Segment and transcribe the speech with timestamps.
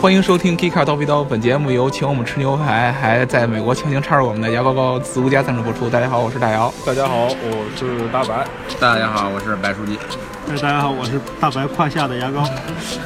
[0.00, 5.90] 欢迎收听《Geek Car 刀逼刀》，本节目由请我们吃牛排还在美国强行插入我们的牙膏膏独家赞助播出。
[5.90, 6.72] 大家好，我是大姚。
[6.86, 8.46] 大家好，我是大白。
[8.80, 9.98] 大家好，我是白书记。
[10.48, 12.42] 大家好，我是大白胯下的牙膏。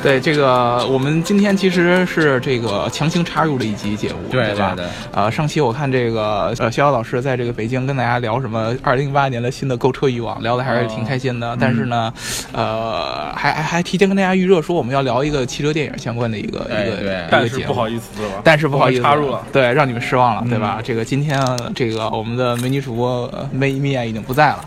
[0.03, 4.73] 对这个，我们今天其实是这个强行插入了一集节目，对吧？
[4.75, 4.87] 对。
[5.13, 11.55] 呃，上期我看这个呃，逍遥老师在这个北京跟大家聊什么二零一八年的新的购车欲望，聊的还是挺开心的。
[11.61, 12.11] 但是呢，
[12.53, 18.41] 呃，还还还提前跟大家预热说我们要聊一个汽车电影相关的一个一个对，但是不好意思对吧？
[18.45, 20.81] 但是不好意思插入了，对，让你们失望了，对吧？
[20.83, 21.41] 这个今天
[21.75, 24.65] 这个我们的美女主播梅米娅已经不在了。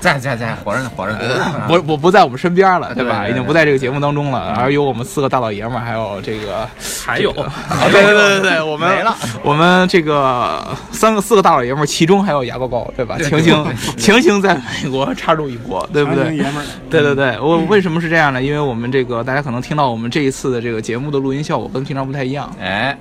[0.00, 1.18] 在在在，活着呢，活着呢。
[1.68, 3.28] 不不不在我们身边了，对吧？
[3.28, 6.66] 已经不在这个节目当中了，而有我们四个大老爷们儿，还有这个，
[7.04, 7.32] 还有，
[7.92, 13.16] 对对对对对，我们没了，我们这个三个四个大老爷们儿，其中还有牙膏膏，对吧？
[13.18, 13.64] 对强行
[13.96, 16.34] 强行在美国插入一波，对不对？
[16.36, 18.42] 爷们儿，对对对，我为什么是这样呢？
[18.42, 22.96] 因为我们这个大家可能听到我们这一次的这个节目的录音效果跟平常不太一样，哎，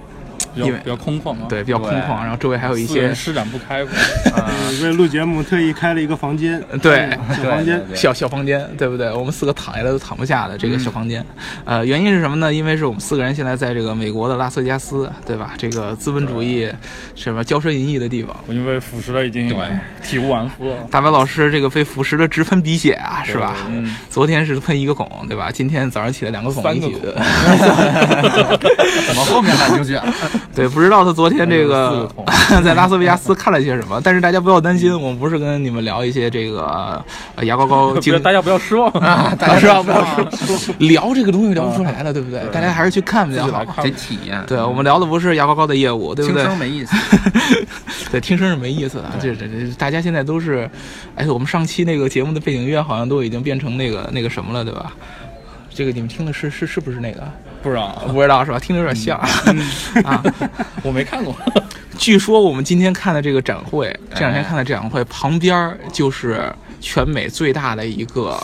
[0.56, 3.92] 比较比较空旷啊，对，比较空旷，然后周围还有一些施展不开吧。
[4.36, 4.44] 呃
[4.84, 7.84] 为录节目特意开了一个房间， 对小房间。
[7.96, 9.12] 小小房间，对不对？
[9.12, 11.26] 我们四个躺下来都躺不下的这个小房间，
[11.66, 12.54] 呃，原因是什么呢？
[12.54, 15.54] 因为是我们四个人现在在这个美国的拉斯维加斯，对吧？
[15.58, 16.72] 这个资本主义
[17.16, 18.36] 什么骄奢淫逸的地方。
[18.48, 19.50] 我因为腐蚀了已经
[20.04, 20.76] 体无完肤了。
[20.92, 23.56] 大白老师这个被腐蚀的直喷鼻血啊，是吧？
[23.70, 25.50] 嗯，昨天是喷一个孔，对吧？
[25.52, 27.24] 今天早上起来两个孔一起三个孔
[29.08, 30.02] 怎么后面还就这
[30.56, 32.10] 对，不知道他昨天这个
[32.64, 37.04] 在拉斯维加斯看了些什么，但是大家不要担心，我们不是跟你们聊一些这个
[37.36, 39.34] 呃牙膏膏大家不要失望啊！
[39.40, 40.22] 大家知道不要失
[40.72, 42.42] 望聊这个东西聊不出来的，对不对？
[42.52, 44.44] 大家还是去看比较好得体验。
[44.48, 46.44] 对，我们聊的不是牙膏膏的业务，对不轻对？
[46.44, 46.96] 声没意思。
[48.12, 49.06] 对，听声是没意思的。
[49.22, 50.70] 这这这，大家现在都是，
[51.16, 54.92] 哎，我们上期那个节目的背景音乐好像都已经变成那个那个什么了，对吧？
[55.74, 57.24] 这个你们听的是是是不是那个？
[57.62, 58.60] 不知道，不知道是吧？
[58.60, 59.18] 听着有点像、
[60.04, 60.24] 啊。
[60.84, 61.36] 我没看过。
[61.98, 66.42] 据说我们今天看的这个展会，这两天哎看的展会旁边儿就是
[66.80, 68.42] 全美最大的一个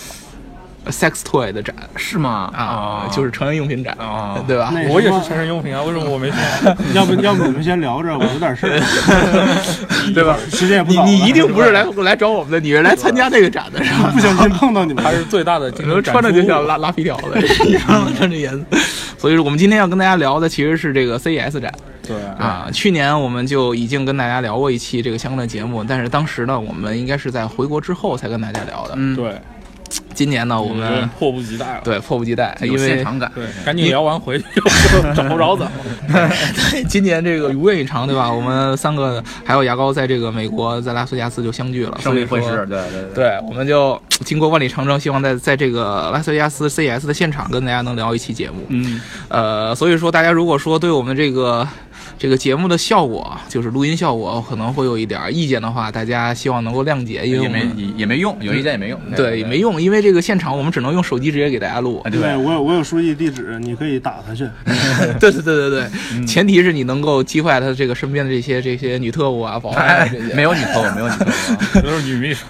[0.88, 2.52] sex toy 的展是吗？
[2.54, 4.74] 啊，就是成人用品展，哦对吧？
[4.90, 6.36] 我也是成人用品啊，为什么我没去？
[6.94, 10.38] 要不要不你们先聊着，我有点事儿，对吧？
[10.52, 14.12] 时间也不早了你你一定不是来来找我们的，你是来参加这个展的，是吧？
[14.14, 18.12] 不小心碰到你们还，是最大的竞可能穿着就像拉拉拉皮条的，你知道吗？
[18.18, 18.66] 穿着颜色。
[19.18, 21.74] 所以说，我们今天要跟大家聊的其实是这个 CES 展
[22.08, 22.70] 对啊。
[22.72, 28.94] 去年我们就已经跟大家聊过一期这个相关的节目，但是当时呢，我们应该是在回国之后才跟大家聊的。
[28.98, 29.40] 嗯，对，
[30.14, 31.82] 今年呢，我们迫不及待了。
[31.84, 33.32] 对迫不及待，有因为现场感。
[33.36, 34.46] 对，赶紧聊完回去，
[35.16, 35.72] 找不着怎么？
[36.08, 38.32] 对今年这个如愿以偿，对吧？
[38.32, 43.14] 我们三个还有牙膏在这个美国，在拉斯维加斯就相聚了，胜利会师，对对对。
[43.14, 48.66] 对，我们就经过万里长征，希望在在这个拉斯维加斯 CES 的现场跟大家能聊一期节目。
[48.70, 51.68] 嗯，呃，所以说大家如果说对我们这个
[52.18, 59.00] 这个节目的效果，就是录音效果可能会有一点意见的话，大家希望能够谅解，因为也没也也没用，有意见也没用。
[59.16, 62.10] 对也没用，因为这个现场我们只能用手机直接给大家录啊。。
[62.10, 64.48] 对对我有我有书记地址，你可以打他去。
[65.20, 70.34] 对对对对对，前提是你能够击坏他这个身边的这些这些女特务啊、保安啊这些。
[70.34, 71.82] 没有女特务，没有女特务。
[71.82, 72.46] 都是女秘书。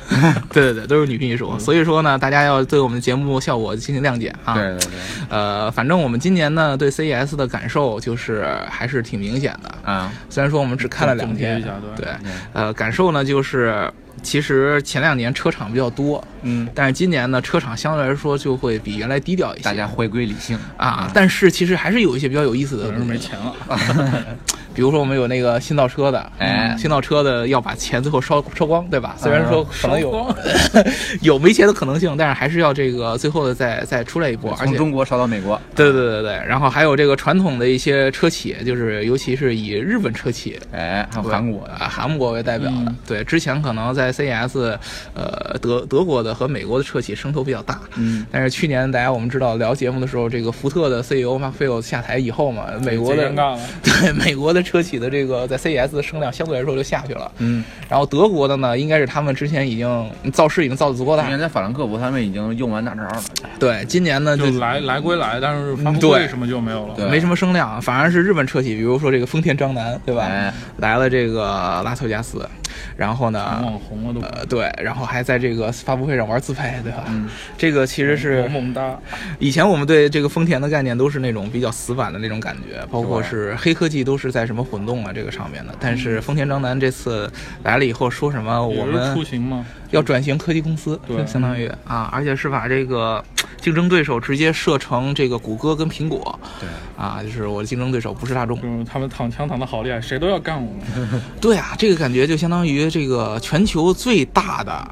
[0.53, 1.57] 对对对，都是女秘书。
[1.57, 4.53] 所以说呢，大家要对我们的节目效果进行谅解啊。
[4.53, 4.89] 对对对。
[5.29, 9.91] 呃，反正我们今年呢对 CES 的感受就是还是挺明显的。
[9.91, 11.63] 啊，虽然说我们只看了两天
[11.95, 12.07] 对，
[12.53, 13.91] 呃，感受呢就是，
[14.23, 19.63] 其实前两年车厂比较多，嗯，但是今年呢车厂相对来说就会比原来低调一些。
[19.63, 24.38] 大家回归理性啊，但是其实还是有一些比较有意思的可能东西，是没钱了。
[24.75, 29.16] 比如说我们有那个新造车的，哎新造车的要把钱最后烧烧光，对吧？
[29.18, 30.36] 虽然说 可能有、
[31.22, 35.59] 有没钱的可能性，但是还是要这个最后的再再出来一波，而且从中国烧到美国。
[35.74, 42.75] 对对对对，然后还有这个传统的一些车企，就是尤其是以日本车企哎，还有韩国啊，韩国为代表的。
[42.78, 44.78] 嗯对，之前可能在 CES，
[45.13, 47.80] 呃，德德国的和美国的车企声头比较大。
[47.95, 53.31] 嗯，但是去年大家我们知道聊节目的时候，这个福特的 CEO 马菲欧下台以后嘛，美国的。
[53.83, 57.31] 对美国的车企的这个在 CES 的声量相对来说就下去了。
[57.38, 61.31] 嗯，然后德国的呢，应该是他们之前已经造势已经造的足够大今。
[61.31, 63.23] 年在法兰克福他们已经用完大招了。
[63.59, 66.95] 对，今年呢就就来来归来，但是发布对会什么就没有了。
[66.95, 70.23] 对没什么声量，反而是日本车企，比如说这个丰田章男，对吧？
[70.25, 72.47] 哎来了这个拉斯维加斯，
[72.95, 74.21] 然后呢，网红了都。
[74.21, 77.03] 呃，对，然后还在这个发布会上玩自拍，对吧？
[77.07, 78.97] 嗯，这个其实是萌萌哒，
[79.39, 85.74] 以前我们对这个丰田的概念都是那种比较死板的那种感觉，包括是黑科技都是在什么混动啊这个上面的。
[85.80, 87.31] 但是丰田章男这次
[87.63, 93.24] 来了以后说什么我们出行嘛，要转型科技公司，对相当于啊，而且是把这个
[93.62, 98.56] 竞争对手直接设成这个谷歌跟苹果，对，啊，就是我的竞争对手不是大众。
[98.62, 101.22] 就是他们躺枪躺的好厉害，谁都要干我们。
[101.42, 104.88] 对啊，这个感觉就相当于这个全球最大的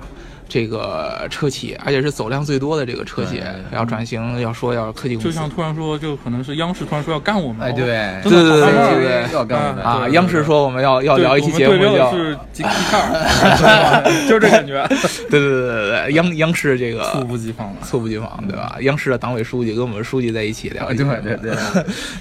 [0.54, 3.42] 这个车企，而且是走量最多的这个车企
[3.72, 5.50] 要转型，要说要科技公司就像。
[5.50, 7.68] 突然说，就可能是央视突然说要干我们。
[7.68, 7.86] 哎，对，
[8.22, 14.86] 对对对要干我们啊，对央视说我们要要对聊一期节目叫的是吉吉卡尔，就是这感觉，
[15.30, 17.78] 对对对对对，央央视这个猝不及防了。
[17.82, 18.78] 猝不及防，对吧？
[18.82, 21.56] 央视的党委书记跟我们书记在一起聊对对对，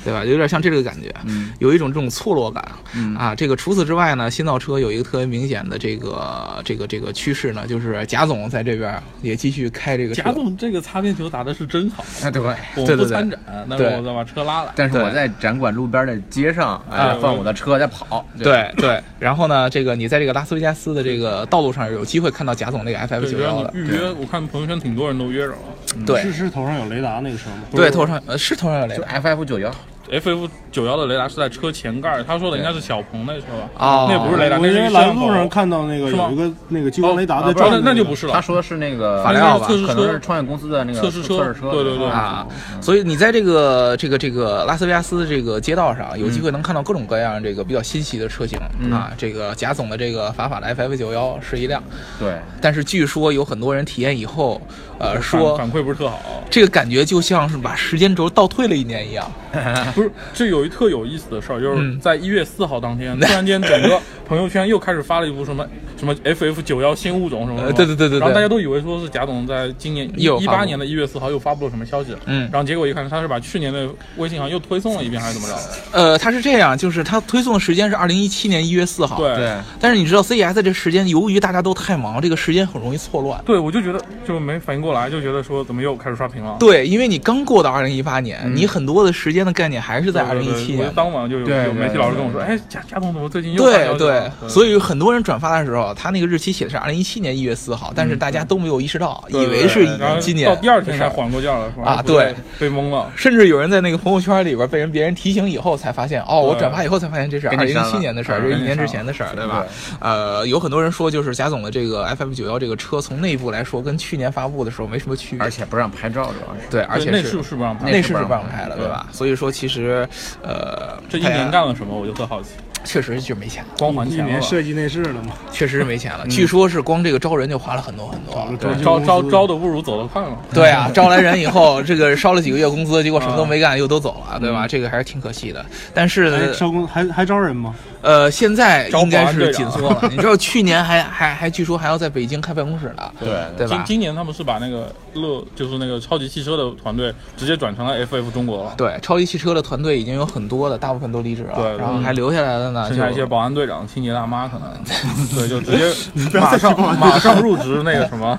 [0.04, 0.24] 对吧？
[0.24, 2.64] 有点像这个感觉，嗯有一种这种错落感
[2.94, 3.34] 嗯啊。
[3.34, 10.30] 这个除此之外呢，新造车有一个特别明显的这个这个这个趋势呢，就是贾总在这边也继续开这个贾。
[10.30, 12.40] 总这个擦边球打的是真好，啊对。
[12.40, 13.36] 我不参展，
[13.68, 14.70] 但是我再把车拉来。
[14.76, 18.24] 但是我在展馆路边的街上，哎啊，放我的车在跑。
[18.38, 25.58] 对对，然后呢，这个你在这个拉斯维加斯的这个道路上有机会看到贾总那个 FF 九幺的，预约，我看朋友圈挺多人都约着了。
[26.06, 27.62] 对是是头上有雷达那个车吗？
[27.72, 29.74] 对，头上呃是头上有雷就达 FF 九幺，
[30.12, 33.86] FF 九幺的雷达是在车前盖儿，他说的应该是小鹏那车吧？
[33.86, 40.32] 啊那不是雷达，我因为那是一摄像头来路上看到那个有一个那个激光雷达的那那就不是了，他说的是那个法雷奥吧测试可能是车。
[40.32, 41.38] 创业公司的那个测试车。
[41.38, 42.06] 测试车，对对对。
[42.06, 42.46] 啊，
[42.80, 48.92] 所以你在这个这个这个拉斯维加斯这个街道上，有机会能看到各种各样这个比较新奇的车型、嗯。
[48.92, 49.10] 啊。
[49.16, 51.82] 这个贾总的这个法法的 FF 九幺是一辆，
[52.18, 54.60] 对，但是据说有很多人体验以后，
[55.02, 56.18] 呃，说反馈不是特好，
[56.48, 59.30] 这个感觉就像是把时间轴倒退了一年一样。
[59.94, 65.66] 不是，这有一特有意思的事儿，就是嗯在一月四号当天， 突然间整个朋友圈又开始发了一部什么
[65.98, 75.54] 什么 FF 九幺新物种什么什么，呃对对对对对然后大家都以为说是贾总在今年一八年的一月四号又发布了什么消息，嗯然后结果一看他是把去年的微信好像又推送了一遍还是怎么着？
[75.92, 79.18] 呃，他是这样，就是他推送的时间是二零一七年一月四号。。
[79.18, 83.38] 对对，但是你知道 CES 这时间，由于大家都太忙，这个时间很容易错乱。
[83.44, 86.56] 对，我就觉得就没反应过来，就觉得说怎么又开始刷屏了。
[86.60, 88.52] 对，因为你刚过到二零一八年，嗯。
[88.54, 90.92] 你很多的时间的概念还是在二零一七我年。
[90.94, 99.88] 当晚就有有媒体老师跟我说，哎，贾贾总怎么最近又对对，所以很多人转发的时候，他那个日期写的是二零一七年一月四号，但是大家都没有意识到，以为是
[100.20, 103.10] 今年到第二天才缓过劲儿来，说啊对对，被蒙了。
[103.16, 109.64] 甚至有人在那个朋友圈里边被人别人提醒以后才发现，哦，我转发以后才发现这是二零一七年的事儿，是一年之前的事儿，对吧？
[110.00, 116.68] 呃，有很多人说，就是贾总的这个 FF 九幺这个车，从内部来说跟去年发布的时候没什么区别而，且不让拍照，主要是。
[116.70, 119.06] 对，而且是内饰是不让拍，内饰是不让拍了，对吧？
[119.12, 120.08] 所以说其实，
[120.42, 122.50] 呃，这一年干了什么，我就特好奇。
[122.84, 126.26] 确实就没钱了，光还钱了吧，年设计内饰了嘛，确实是没钱了。
[126.28, 128.74] 据说是光这个招人就花了很多很多。
[128.82, 130.38] 招招招的不如走得快嘛。
[130.52, 134.66] 对啊， 招来人以后，这个烧了几个月工资，结果什么都没干，又都走了，对吧？
[134.66, 135.64] 这个还是挺可惜的。
[135.94, 137.72] 但还是，招工还还招人吗？
[138.02, 140.00] 呃，现在应该是紧缩了。
[140.10, 143.76] 你知道去年还 还还据说还要在北京开办公室呢，对对吧？
[143.76, 154.68] 今今年他们是把那个乐，就是那个超级汽车的团队直接转成了 FF 中国了，对，超级汽车的团队已经有很多的，大部分都离职了，对然后还留下来的呢，就剩下一些保安队长、清洁大妈可能，
[155.36, 155.92] 对，就直接
[156.40, 158.38] 马上马上入职那个什么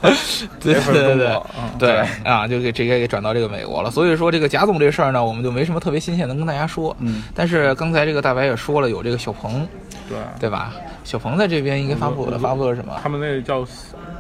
[0.60, 3.90] 对 FF 对对对中国，嗯，对啊，就给直接给转到这个美国了。
[3.90, 6.96] 所以说这个贾总这事儿呢，我们就没什么特别新鲜能跟大家说。
[7.00, 9.53] 嗯，但是刚才这个大白也说了，有这个小鹏，
[10.10, 10.74] 对，对吧？
[11.04, 12.94] 小鹏在这边应该发布了，发布了什么？
[13.02, 13.66] 他们那个叫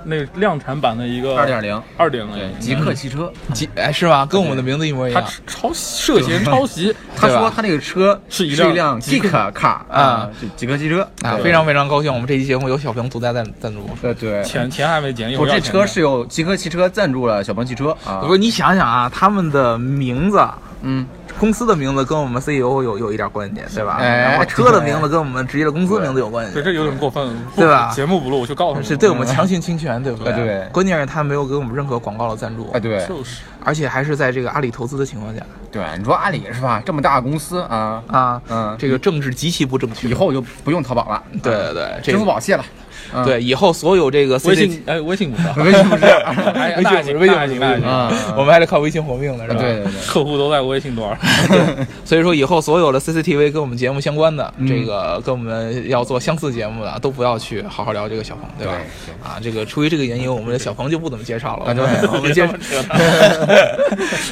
[0.05, 3.31] 那个量产版的一个二点零，二点零，极客汽车。
[3.53, 4.25] 极哎是吗？
[4.25, 5.29] 跟我们的名字一模一他样。
[5.47, 13.89] 抄涉嫌抄袭， 他说他那个车是一辆辆极 Geek car 啊，就极客汽车啊，非常非常高兴，我们这期节目有小鹏独家赞赞助。
[14.01, 14.43] 对对。
[14.43, 18.31] 钱钱还没减，我，这车是由极客汽车赞助了小鹏汽车啊不。
[18.31, 20.41] 是你想想啊，他们的名字。
[20.85, 21.07] 嗯，
[21.39, 23.97] 公司的名字跟我们 CEO 有有一点关系，对吧？
[23.99, 27.91] 哎然后车的名字跟我们直接的公司名字有关系对，，这有点过分，不对吧？
[27.93, 30.33] 节目不录我就告诉你，是对我们强行侵权，对不对？
[30.33, 30.67] 哎对。
[30.71, 33.05] 关键是他没有给我们任何广告的赞助，哎，对。
[33.07, 33.41] 就是。
[33.65, 35.41] 而且还是在这个阿里投资的情况下。
[35.71, 36.81] 对，你说阿里是吧？
[36.85, 40.09] 这么大的公司啊，啊，嗯，这个政治极其不正确。
[40.09, 42.63] 以后就不用淘宝了，对对对，支付宝卸了。
[43.13, 43.23] 嗯。
[43.25, 46.05] 对以后所有这个微信哎微信不是，微信不是，
[46.55, 49.59] 哎那还行微信那还行那还行，啊，我们还得靠微信活命呢，是吧？
[49.61, 51.17] 对对对，客户都在微信端，
[52.05, 54.67] 所以说以后所有的 CCTV 跟我们节目相关的，嗯。
[54.67, 58.73] 这个跟我们要做相似节目的，都不要去好好聊这个小鹏，对吧？
[59.05, 61.65] 对啊，这个出于这个原因，我们的小鹏就不怎么介绍了。
[62.11, 62.47] 我们 介，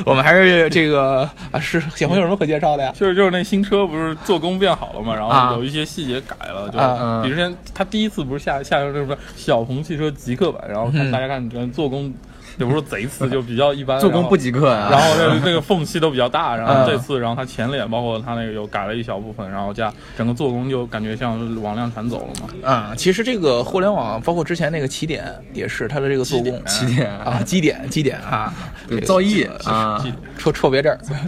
[0.05, 2.91] 我们还是这个啊，是小鹏有什么可介绍的呀？
[2.97, 5.49] 就是就是那新车不是做工变好了嘛，然啊。
[5.49, 11.11] 后有一些细节改了，就啊比如说他第一次不是下下那什么小鹏汽车极客版，然后看嗯。
[11.11, 12.13] 大家看做工
[12.57, 13.99] 也不是说贼次，就比较一般。
[14.01, 14.89] 做工不及格啊。
[14.91, 22.69] 然后那个那个缝隙都比较大，然后嗯这次，然后它前脸包括它那个又改了一小部分，然后加整个做工就感觉像是往量产走了嘛。
[22.69, 28.53] 啊，其实这个互联网，包括之前那个起点，也是它的这个做工起点啊，基点基点啊，
[28.87, 30.03] 这个造诣啊，
[30.37, 30.99] 戳戳别字儿。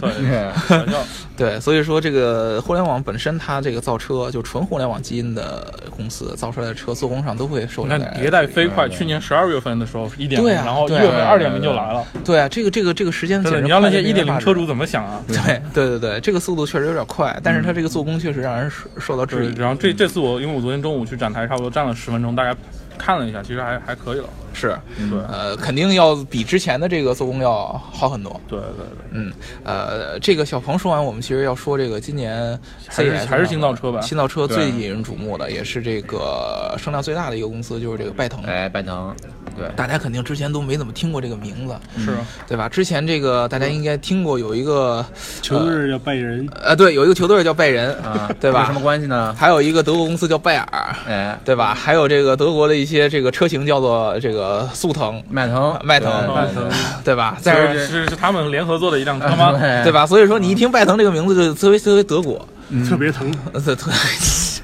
[1.36, 12.04] 对，对所以说这个互联网本身，它这个造车就纯互联网基因的公司造出来的车，做工上都会受你看迭代飞快，去年十二月份的时候一点然后月份二点零就来了。
[12.24, 15.20] 对啊，这个这个这个时间你要那些一点零车主怎么想啊？
[15.26, 15.36] 对
[15.72, 19.54] 对对对，这个速度确实有点快，但是它这个做工确实让人受受到质，疑。
[19.56, 22.54] 然后这这次我因为我昨天中午去展台，差不多站了十分钟，大概
[22.96, 24.28] 看了一下，其实还还可以了。
[24.54, 24.78] 是，
[25.10, 25.18] 对。
[25.28, 28.40] 呃，肯定要比之前的这个做工要好很多。
[28.48, 29.32] 对对对，嗯，
[29.64, 34.00] 呃，这个小鹏说完，我们其实要说这个今年还是还是新造车吧。
[34.00, 38.42] 新造车最引人瞩目的，也是这个声量最大的一个公司，就是这个拜腾。
[38.44, 39.14] 哎，拜腾，
[39.56, 42.14] 对，大家肯定之前都没怎么听过这个名字，是。
[42.46, 42.68] 对吧？
[42.68, 45.04] 之前这个大家应该听过有一个
[45.42, 48.60] 球队叫拜仁，呃，对，有一个球队叫拜仁，啊，对吧？
[48.60, 49.34] 有什么关系呢？
[49.36, 51.74] 还有一个德国公司叫拜耳，哎，对吧？
[51.74, 56.68] 还有这个德国的一些这个车型叫做这个速腾、迈腾，迈腾对迈腾
[57.04, 57.34] 对吧？
[57.38, 59.52] 是但是是是他们联合做的一辆车吗？
[59.58, 60.06] 对对吧？
[60.06, 62.46] 所以说你一听拜腾这个名字，就特别特别德国，
[62.88, 63.32] 特别疼。
[63.52, 63.74] 呃特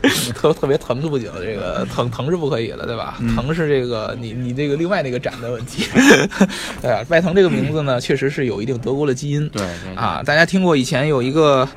[0.01, 3.17] 特特特别疼是不行，这个疼疼是不可以的，对吧？
[3.37, 5.85] 疼是这个你你这个另外那个展的问题，
[6.81, 7.05] 对吧？
[7.07, 11.69] 拜腾这个名字呢，确实是有一定德国的基因，对对啊，大家听过以前有一个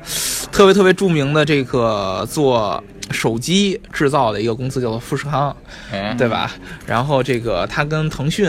[0.54, 2.80] 特别特别著名的这个做
[3.10, 5.54] 手机制造的一个公司叫做富士康，
[5.90, 6.48] 哎，对吧？
[6.86, 8.48] 然后这个它跟腾讯，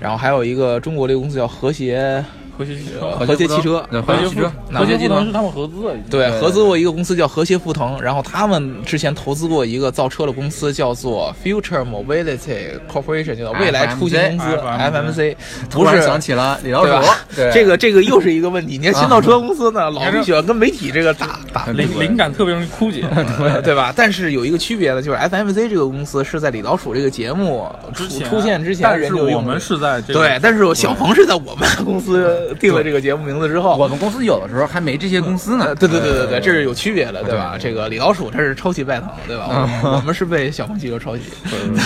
[0.00, 2.24] 然后还有一个中国的一个公司叫和谐，
[2.56, 15.36] 和谐 汽车，和谐汽车，和谐汽车，和谐我技能是他们合资的，对，合资过一个公司叫和谐富腾，然后他们之前投资过一个造车的公司叫做 Future Mobility Corporation，叫做未来出行公司 FMC FMC，
[15.70, 16.06] 突然不是。
[16.06, 16.92] 想起了李老鼠，？
[17.34, 18.76] 对，这个这个又是一个问题。
[18.76, 23.02] 你看新造车公司呢，老是喜欢跟媒体这个打打灵灵感特别容易枯竭。
[23.62, 23.92] 对吧？
[23.96, 35.74] 但是有一个区别呢，就是 FMC 这个公司是在李老鼠这个节目出出现之前但是我们是在对，但是小鹏是在我们公司 定了这个节目名字之后，我们公司有的时候还没这些公司呢呃，。
[35.74, 37.56] 对对对对对，这是有区别的，对吧？
[37.58, 39.48] 这个李老鼠他是抄袭拜腾，对吧？
[39.84, 41.22] 我们 是被小鹏汽车抄袭，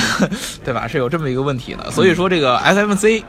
[0.64, 0.86] 对吧？
[0.88, 1.90] 是有这么一个问题的。
[1.90, 3.22] 所以说这个 SMC。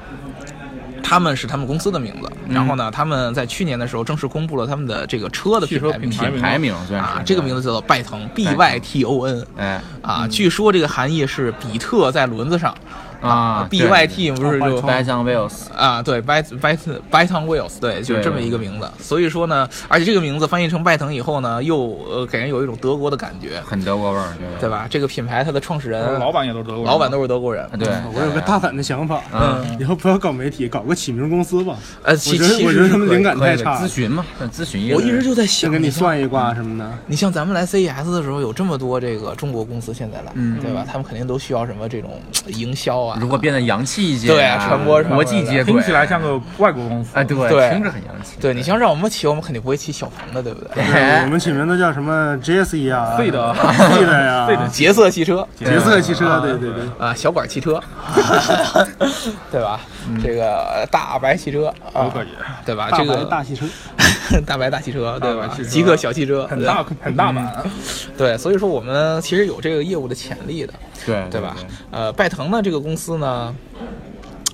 [1.04, 12.76] 他们是他们公司的名字，然后呢，他们在去年的时候正式公布了他们的这个车的品牌名品牌名啊，这个名字叫做拜腾 B Y T O N 哎啊，据说这个含义是比特在轮子上
[13.22, 16.78] 啊，B Y T 不是就 b y t o n Wheels 啊，对，Byte Byte
[17.12, 18.90] Byte on Wheels，对，就是这么一个名字。
[19.00, 21.78] 所以说呢，而且这个名字翻译成拜腾以后呢，又
[22.10, 24.88] 呃给人有一种德国的感觉，很德国味儿，对吧？
[24.90, 27.64] 这个品牌它的创始人、老板也都是德国人，老板都是德国人。
[27.66, 31.76] 啊对，我有个大胆的想法，嗯，以后不要搞媒体，搞个起名公司吧。
[32.04, 33.78] 呃，我其觉得我觉得他们灵感太差。
[33.78, 36.92] 咨询嘛，咨询一个我一直就在就想，给你算一卦什么的。
[37.06, 40.86] 你像咱们来 CES 的时候，有这么多这个中国公司现在来，嗯对吧？
[40.88, 47.12] 他们肯定都需要什么这种呃营销啊，如果变得洋气一些，对啊传播上国际接轨，听起来像个外国公司。
[47.14, 47.36] 哎，对，
[47.70, 48.38] 听着很洋气。
[48.40, 50.84] 对你像让我们起，我们肯定不会起小鹏的，对不对？
[50.84, 51.24] 哎。
[51.24, 52.14] 我们起名字叫什么？
[52.14, 52.38] 啊，
[53.18, 53.54] 费德。
[53.54, 54.68] 费德呀，费德。
[54.68, 55.48] 杰色汽车。
[55.56, 56.84] 杰色汽车，对对对。
[57.00, 57.82] 啊，小管汽车，
[59.52, 59.80] 对吧？
[60.24, 62.28] 这个大白汽车啊都可以，
[62.66, 62.90] 对吧？
[62.96, 63.66] 这个大汽车，
[64.46, 65.58] 大白大汽车，对吧？
[65.70, 67.52] 极客小汽车，很大很大嘛，
[68.18, 70.74] 对，所以说我们其实有这个业务的潜力的，
[71.06, 71.56] 对对吧？
[71.92, 73.56] 呃，拜腾呢这个公司呢，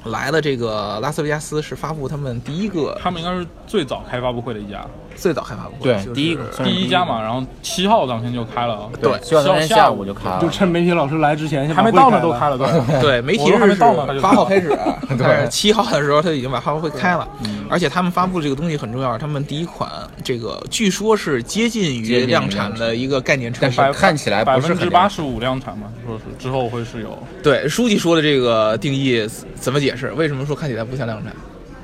[0.06, 7.22] 来了这个拉斯维加斯是发布他们第一个他们应该是最早开发布会的一家，最早开发布会，就是对第一个第一家嘛。
[7.22, 10.40] 然后七号当天就开了，对七号当天下午就开了。
[10.42, 13.02] 就趁媒体老师来之前，还没到呢会开了都开了，对。
[13.14, 14.76] 对，媒体还没到呢八号开始，
[15.20, 17.28] 但是七号的时候他已经把发布会开了，
[17.70, 19.90] 而且他们发布这个东西很重要，他们第一款
[20.24, 30.12] 这个据说是接近于量产的一个概念车但，是看起来百不是很分之八十五量产嘛，说是之后会是有对，书记说的这个定义怎么解释？
[30.14, 31.34] 为什么说看起来不像量产？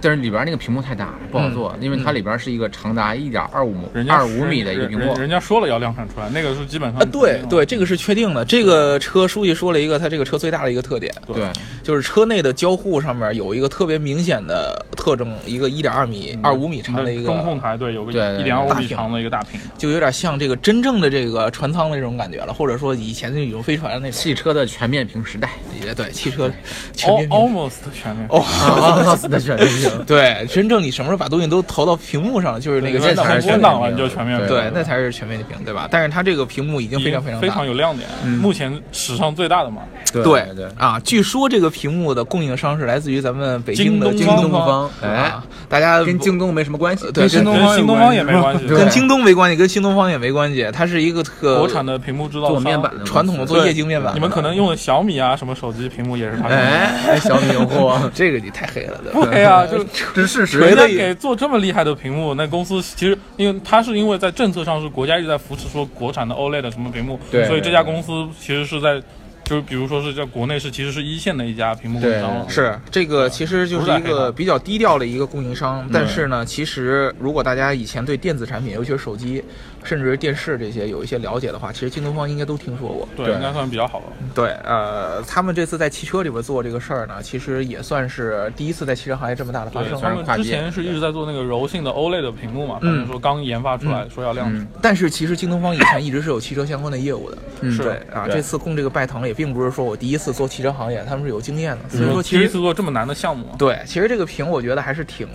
[0.01, 8.43] 但是里边那个屏幕太大了，不好做，因为它里边是一个长达一点二五人家二五米的一个屏幕人，人家说了要量产出来，那个是基本上啊，对对，这个是确定的。
[8.45, 11.51] 这个车书记说了一个，他这个车最大的一个特点，对，
[11.83, 24.11] 就是车内的交互上面有一个特别明显的特征，一个一点二米、二五米长的一个中控台，对，有个一点二五米长的一个大屏，就有点像这个真正的这个船舱的这种感觉了，或者说以前的宇宙飞船的那种。
[24.11, 25.49] 汽车的全面屏时代，
[25.83, 26.51] 也对，汽车
[26.93, 27.37] 全面屏。
[27.37, 28.27] almost 全面。
[28.29, 29.88] 哦，啊，的全面屏。
[30.05, 35.88] 对，真正你什么时候把东西都投到屏幕上，就是那个对先才是先档了你就全面屏对，那才是全面屏，对吧？
[35.89, 38.08] 但是它这个屏幕已经非常非常非，常有亮点，
[38.39, 39.81] 目前史上最大的嘛。
[40.12, 45.34] 对对对，啊，据说这个屏幕的供应商是来自于咱们北京的京东京东东方哎哎，
[45.67, 47.05] 大家跟京东没什么关系。
[47.12, 54.13] 对跟京东方新东方也没关系， 跟京东没关系，跟新东方也没关系，它是一个特国产的屏幕制造商做面板的传统的做液晶面板。
[54.15, 56.58] 你们可能用的小米啊什么手机屏幕也是他们的。
[56.58, 59.19] 哎，小米用户， 这个你太黑了，对吧？
[59.19, 59.78] 不黑啊，就
[60.13, 60.59] 这是事实。
[60.59, 69.01] 人家给做这么厉害的屏幕，那公司其实因为它是因为在政策上是国家一直在扶持说国产的 OLED 什么屏幕，对所以这家公司其实是在，
[69.43, 72.45] 就是比如说是在国内是其实是一线的一家屏幕供应商了。
[72.48, 79.43] 是这个，其实就是一个比较低调的一个供应商，但是呢，其实如果大家以前对电子产品，尤其是手机，
[79.83, 83.07] 甚至是电视这些有一些了解的话，其实京东方应该都听说过。
[83.15, 83.36] 对，对。
[83.36, 84.05] 应该算比较好的。
[84.36, 94.67] 对，呃，他们这次在汽车里边做这个事儿呢，其实也算是第一次在汽车行业这么大的发对，生之前是一直在做那个柔性的 OLED 的屏幕嘛，他嗯说刚研发出来，说要量产。
[94.81, 98.36] 但是其实京东方以前一直是有汽车相关的业务的，嗯对啊，对。
[98.36, 105.27] 这次供这个拜腾也并不是说我第一次做汽车行业，他们是有经验的，所以说其第一实次做这么难的项目，对，其实这个屏我觉得还是挺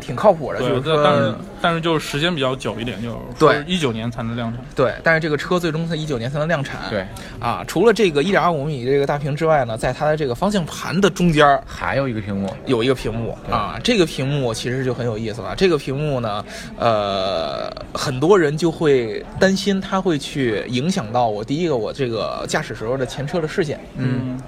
[0.00, 4.60] 挺靠谱的，就对，是但但是但是就是时间比较久一点，就是对一九年才能量产。
[4.74, 7.06] 对，但是这个车最终在一九年才能量产，对，
[7.38, 15.54] 啊，除了这个一点二五米这个大屏之外呢，在它的这个方向盘的中间还有一个屏幕，有一个屏幕啊，这个屏幕其实就很有意思了。
[15.54, 16.44] 这个屏幕呢，
[16.78, 24.40] 呃，很多人就会担心它会去影响到我第一个我这个驾驶时候的前车的视线，嗯，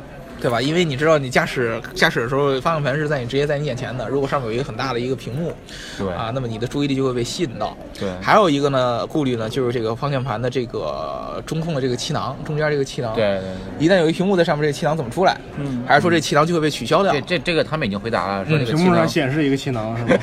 [0.42, 0.60] 对吧？
[0.60, 5.52] 因为你知道你驾驶驾驶的时候，方向盘是在你直接在你眼前的，如果上面有一个很大的一个屏幕，
[5.96, 7.76] 对啊，那么你的注意力就会被吸引到。
[7.98, 13.86] 对还有一个呢顾虑呢，就是这个方向盘的这个中控的这个气囊，中间这个气囊，对对对。
[13.86, 15.40] 一旦有一屏幕在上面，这个气囊怎么出来？
[15.58, 17.20] 嗯还是说这气囊就会被取消掉这？
[17.20, 20.18] 这这个他们已经回答了，说这个屏幕上气囊显示一个气囊是吗？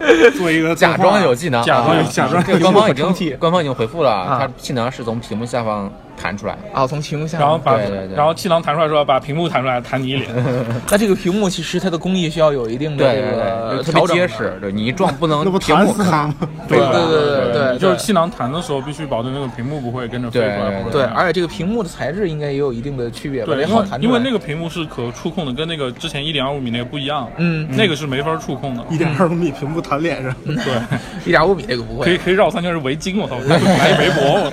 [0.36, 6.54] 做一个假装有气囊，假装假装这个官方已经官方已经回复了，啊它气囊是从屏幕下方弹出来。
[6.54, 6.60] 的。
[6.72, 8.16] 啊，从屏幕下，然后把对对对。
[8.16, 10.28] 然后气囊弹出来之后，把屏幕弹出来，弹你一脸。
[10.90, 13.04] 那这个屏幕其实它的工艺需要有一定的
[13.82, 14.14] 调整的。
[14.14, 16.46] 别结实，对你一撞不能那不屏幕弹死？
[16.68, 23.64] 对对对对对就是气囊弹的时候必须保证那个屏幕不会跟着飞出来对而且这个屏幕的材质应该也有一定的区别吧，对，
[24.00, 27.28] 因为那个屏幕是可触控的，跟那个之前一点二五米那个不一样。
[27.36, 28.84] 嗯，那个是没法触控的。
[28.90, 30.54] 一点二五米屏幕弹脸上，对，
[31.26, 33.58] 一点五米那个不会，可以可以绕三圈是围巾，我操，来
[33.90, 34.50] 一围脖，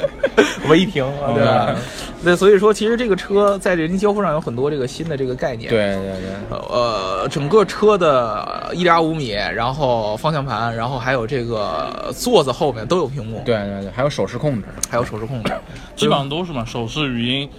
[0.64, 1.76] 我微屏，对吧嗯？
[2.24, 5.70] 对，所以说其实这个车在人机交互上有很多这个新的这个概念。。
[5.70, 15.54] 对对对，呃，整个车的一点五米，然后方向盘，然后还有这个座子后面都有屏幕，对对对，还有手势控制，还有手势控制。
[15.96, 17.50] 基本上都是嘛，手势、语音、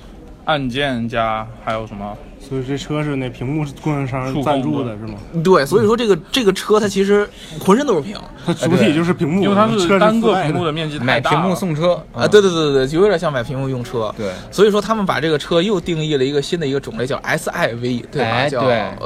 [0.44, 2.16] 按键加还有什么？
[2.48, 5.14] 所以这车是那屏幕供应商赞助的是吗？
[5.42, 7.28] 对，所以说这个这个车它其实
[7.58, 11.36] 浑身都是屏它主体就是屏幕，因为它是单个屏幕的面积太买大了。
[11.36, 11.92] 屏幕送车。
[12.12, 14.12] 啊，对对对对对，就有点像买屏幕用车。
[14.16, 14.32] 对。
[14.50, 18.48] 所以说他们把这个车又定义了一个新的一个种类，叫 SIV，对吧？
[18.48, 18.62] 叫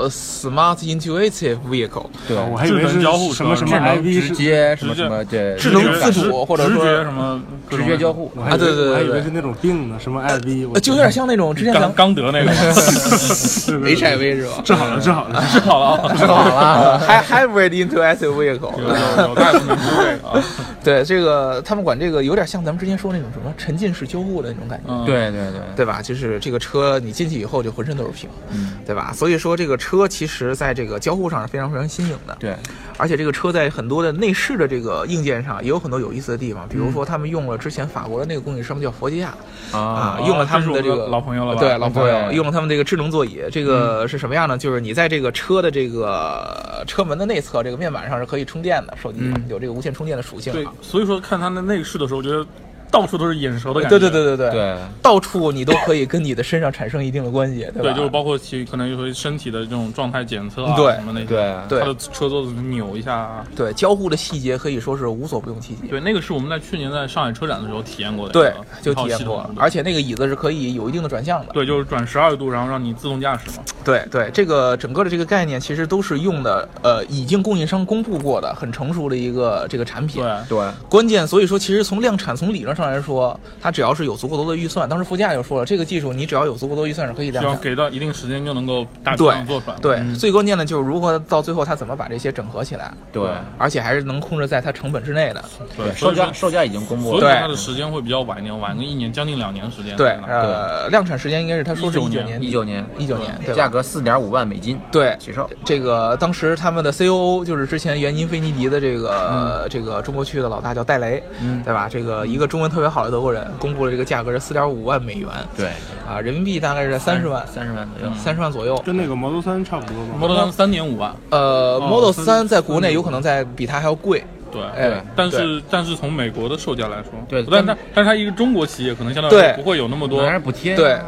[0.08, 8.32] Smart Intuitive Vehicle，对，我还以为是交互什么什么智能 IV 直是，接什么什么对，智能自主或者直说什么直觉交互。
[8.34, 12.52] 我还以为啊对对对我还以为是那种病呢，什么 IV，就有点像那种之前咱刚刚得那个
[13.96, 14.52] HIV 是吧？
[14.64, 20.42] 治好了，治好了， 治好了治好了， 还 Hybrid Intuitive Vehicle，有有有，大夫能吃这个啊。
[20.86, 24.84] 对这个他们管这个有点像咱们之前说那种什么沉浸式交互的那种感觉。
[24.88, 26.00] 嗯，对对对，对吧？
[26.00, 29.12] 就是这个车，你进去以后就浑身都是屏，嗯对吧？
[29.12, 32.36] 所以说这个车其实在这个交互上是非常非常新颖的。
[32.38, 32.54] 对，
[32.98, 39.34] 而且这个车在很多的内饰的这个硬件上也有很多有意思的地方，比如说他们用了之前法国的那个供应商叫佛吉亚
[39.72, 44.56] 啊啊，用了他们的这个老朋友了吧对老朋友用了他们这个智能座椅，这个是什么样呢？
[44.56, 52.46] 就是你在这个车的这个车门的内侧这个面板上是可以充电的，手机嗯有这个无线充电的属性对啊。，所以说看它的内饰的时候，我觉得
[52.90, 53.98] 到处都是眼熟的感觉。
[53.98, 57.82] 对对对对对对到处你都可以跟你的身上产生一定的关系，对吧？
[57.82, 63.46] 对，就是包括其可能有些身体的这种状态检测啊，对什么那些，对对它的车座子扭一下啊。
[63.54, 65.88] 对交互的细节可以说是无所不用其极。
[65.88, 71.52] 对，那个是我们在去年在上海车展的时候体验过的，对就体验过而且那个椅子是可以有一定的转向的。
[71.52, 73.58] 对，就是转十二度，然后让你自动驾驶嘛。
[73.84, 80.22] 对对，这个整个的这个概念其实都是用的，呃，已经供应商公布过的很成熟的一个这个产品。
[80.22, 87.52] 对，对关键所以说，其实从量产从理论上上来说，它只要是有足够多的预算，当时副驾就说了，这个技术你只要有足够多预算是可以量产。
[87.52, 89.76] 只要给到一定时间就能够大量做出来。
[89.82, 93.28] 对，最关键的就是如何到最后它怎么把这些整合起来，对。
[93.58, 95.44] 而且还是能控制在它成本之内的。
[95.76, 97.40] 对，售价售价已经公布所以了，对。
[97.40, 99.96] 它的时间会比较晚一点，晚个一年，将近两年时间。
[99.96, 109.66] 对，呃，量产时间应该是他说是19九年年，一九年，一九年，对价格四点五万美金对，起售，这个当时他们的 COO 就是之前原因菲尼迪的这个、嗯。
[109.68, 111.22] 这个中国区的老大叫戴雷，
[111.64, 111.88] 对吧？
[111.90, 115.68] 这个一个中文特别好的德国人公布了这个价格是四点五万美元，对，
[116.08, 118.14] 啊，人民币大概是在三十万，三十万左右。
[118.16, 118.82] 三十万左右。
[118.84, 124.62] 跟那个 Model 三差不多吗？Model 三三点五万，呃哦，Model 三三在国内有可能在比它还要贵，对。
[124.62, 129.54] 哎，但是但是从美国的售价来说，对但它但是它一个中国企业可能相对来对。
[129.54, 130.98] 说不会有那么多还是补贴对。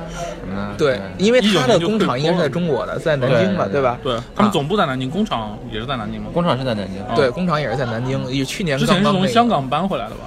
[0.77, 3.99] 对，因为它的工厂应该是在中国的，在南京嘛，对对吧？
[4.03, 4.53] 对，他们啊。
[4.53, 6.31] 总部在南京，工厂也是在南京吗？
[6.33, 10.23] 工厂是在南京，对，工厂也是在南京，也去年之前是从香港搬回来的吧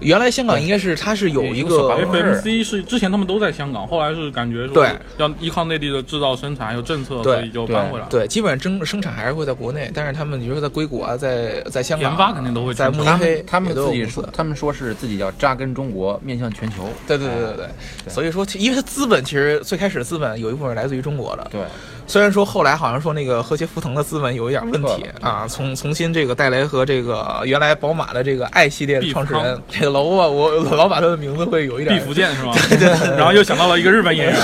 [0.00, 4.90] 原来香港应该是它是有一个？FMC 是之前他们都在香港，后来是感觉说对。
[5.18, 8.04] 要依靠内地的制造生产还有政策，对所以就搬回来。
[8.04, 8.10] 了。
[8.10, 16.88] 对，基本上生生产还是会在国内，但是他们比如说在硅谷啊，在在香港啊研发肯定都会在慕尼黑他们自己说，他们说是自己要扎根中国，面向全球。
[17.06, 17.66] 对对对对
[18.04, 21.60] 对，所以说因为它资本其实最开始的资本有一部分来自于中国的，对，
[22.06, 32.52] 虽然说后来好像说那个和谐福腾的资本有一点问题啊，从重新这个戴雷和这个原来宝马的这个 i 系列的创始人这个老板，我老把他的名字会有一点毕福剑是吗？
[32.70, 34.36] 对然后又想到了一个日本演员。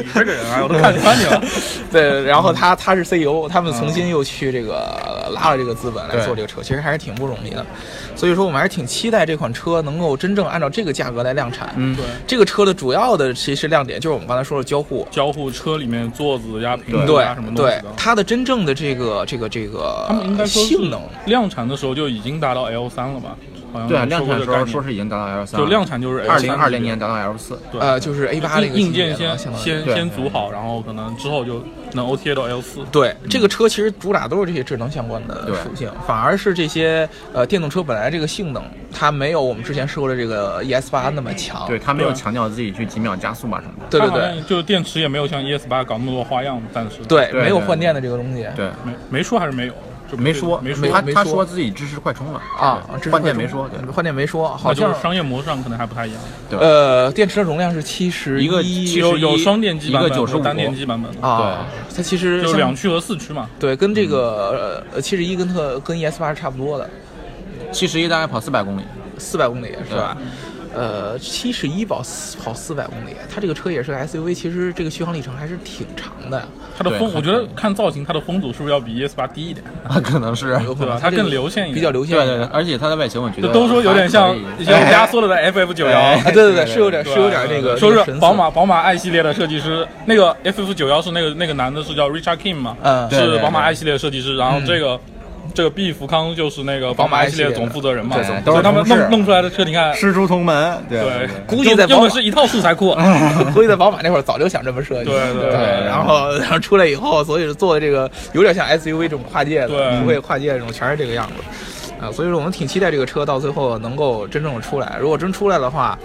[0.00, 1.42] 你这个人啊，我都看穿你了。
[1.90, 7.64] 对，然后他他是 CEO，他们重新又去这个拉了这个资本来做这个车，其实还是挺不容易的。
[8.14, 11.72] 所以说我们还是挺期待这款车能够真正按照这个价格来量产。
[11.76, 15.06] 嗯对，这个车的主要的其实亮点就是我们刚才说的交互。
[15.10, 23.36] 交互车里面座子呀、屏幕对呀什么东西对的，，它的真正的这个这个这个他们应该说性能，量产的时候就已经达到 L 三了吧？
[23.72, 32.80] 好像对啊，量产的时候说是已经达到 L 三，就量产就是二3零二零年达到 L 四，对呃，就是 A 八那个硬件先先先组好，然后可能之后就能 OTA 到 L 四。
[32.90, 41.66] 对这个车其实主打都是这些智能相关的属性，反而是这些呃电动车本来这个性能，它没有我们之前说的这个 ES 八那么强。
[41.66, 43.86] 对它没有强调自己去几秒加速嘛什么的。
[43.90, 48.46] 对对对就是电池也没有像 ES 八搞那么多花样，暂时对，没有换电的这个东西。
[48.56, 49.74] 对，没没说还是没有，
[50.16, 63.48] 没说，没说没没说他他说自己支持快充了啊，换电没说，对换电没说，好像商业模式上可能还不太一样，对呃电池的容量是七十一个71有有双电机版本一个95和单电机版本，啊，它其实相就两驱和四驱嘛。
[63.58, 66.88] 对，跟这个呃七十一跟特跟 ES 八是差不多的，
[67.72, 68.82] 七十一大概跑四百公里，
[69.18, 70.16] 四百公里是吧？
[70.78, 79.64] 呃，七十一跑四跑四百公里，它这个车也是个 SUV，其实这个续航里程还是挺长的，它的风，我觉得看造型，它的风阻是不是要比 ES 八低一点？
[79.88, 80.52] 啊可能是。
[80.64, 86.16] 有可能对吧它更流线一点比较流线对对对，而且它的外形我觉得都说有点像压缩了的 FF 九幺。
[86.26, 95.00] 对对对，是有点是有点那个，说是宝马宝马 i 系列的设计师，那个 FF 九幺是那个那个男的是叫 Richard King 嘛，嗯是宝马 i 系列的设计师，然后这个。
[95.58, 102.96] 这个毕福康就是那个宝马 i 系列总负责人嘛，对所都是以他们弄弄出来的车，你看，师出同门，对对，估计在宝马用的是一套素材库，
[103.52, 105.50] 估计在宝马那会儿早就想这么设计，对对
[105.84, 111.32] 然后然后出来以后，所以是做的这个有点像 SUV 这种跨界的，对不会跨界这种，全是这个样子。
[112.00, 114.96] 啊，所以说我们挺期待这个车到最后能够真正的出来。
[115.00, 115.98] 如果真出来的话，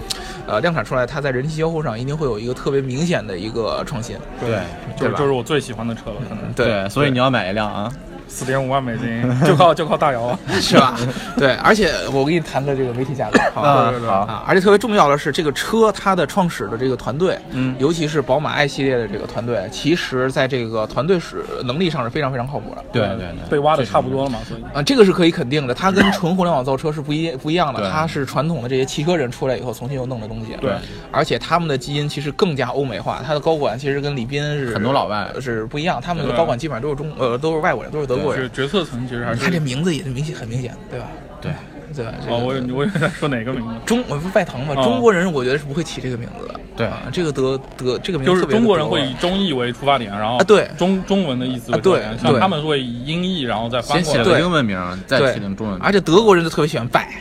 [0.47, 4.17] 呃，量产出来，它在人气交互上一定会有一个特别明显的一个创新。
[4.41, 4.57] 对
[4.97, 7.91] 就是就是我最喜欢的车了，可能对，所以你要买一辆啊，
[8.27, 10.95] 四点五万美金， 就靠就靠大姚， 是吧？
[11.37, 13.69] 对，而且我给你谈个这个媒体价格，好吧？
[13.69, 22.83] 啊对对好啊，而且特别重要的是，这个车它的创始的这个团队，嗯尤其是宝马 i 系列的这个团队，其实在这个团队是能力上是非常非常靠谱的。
[22.91, 30.57] 对对对，被挖的差不多了嘛，所以啊，这个是可以肯定的，它跟纯互联网造车是不一不一样的，它是传统的这些汽车人出来以后重新又弄的东西。
[30.61, 30.73] 对，
[31.11, 38.49] 而且他们的基因其实更加欧美化，他的高管其实跟李斌是很多老外是不一样，他们的高管基本上都是中呃都是外国人，都是德国人。
[38.49, 41.07] 决决策层其实还是他这名字也是明显很明显，对吧？
[41.41, 41.51] 对
[41.93, 42.13] 对吧？
[42.25, 43.73] 这哦，我也我也在说哪个名字？
[43.85, 46.59] 中我不是外腾嘛，哦中国人我觉得是不会起这个名字的。
[46.75, 54.01] 对啊，这个德德这个名字就是中国人会以中译为出发点，然后啊对中中文的意思为啊对像他们会以音译然后再翻过来。
[54.01, 55.91] 对先起了个英文名，再对起成中文名而。
[55.91, 57.13] 且德国人就特别喜欢拜，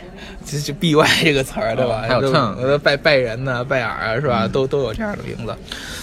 [0.43, 2.01] 就就 B Y 这个词儿，对吧？
[2.01, 4.47] 哦还有都 Tung 呃拜拜仁呐、拜尔啊，是吧？
[4.47, 5.55] 都都有这样的名字。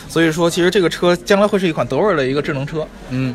[0.09, 2.87] 所以说，其实这个车将来会是一款德味儿的一个智能车。
[3.11, 3.35] 嗯，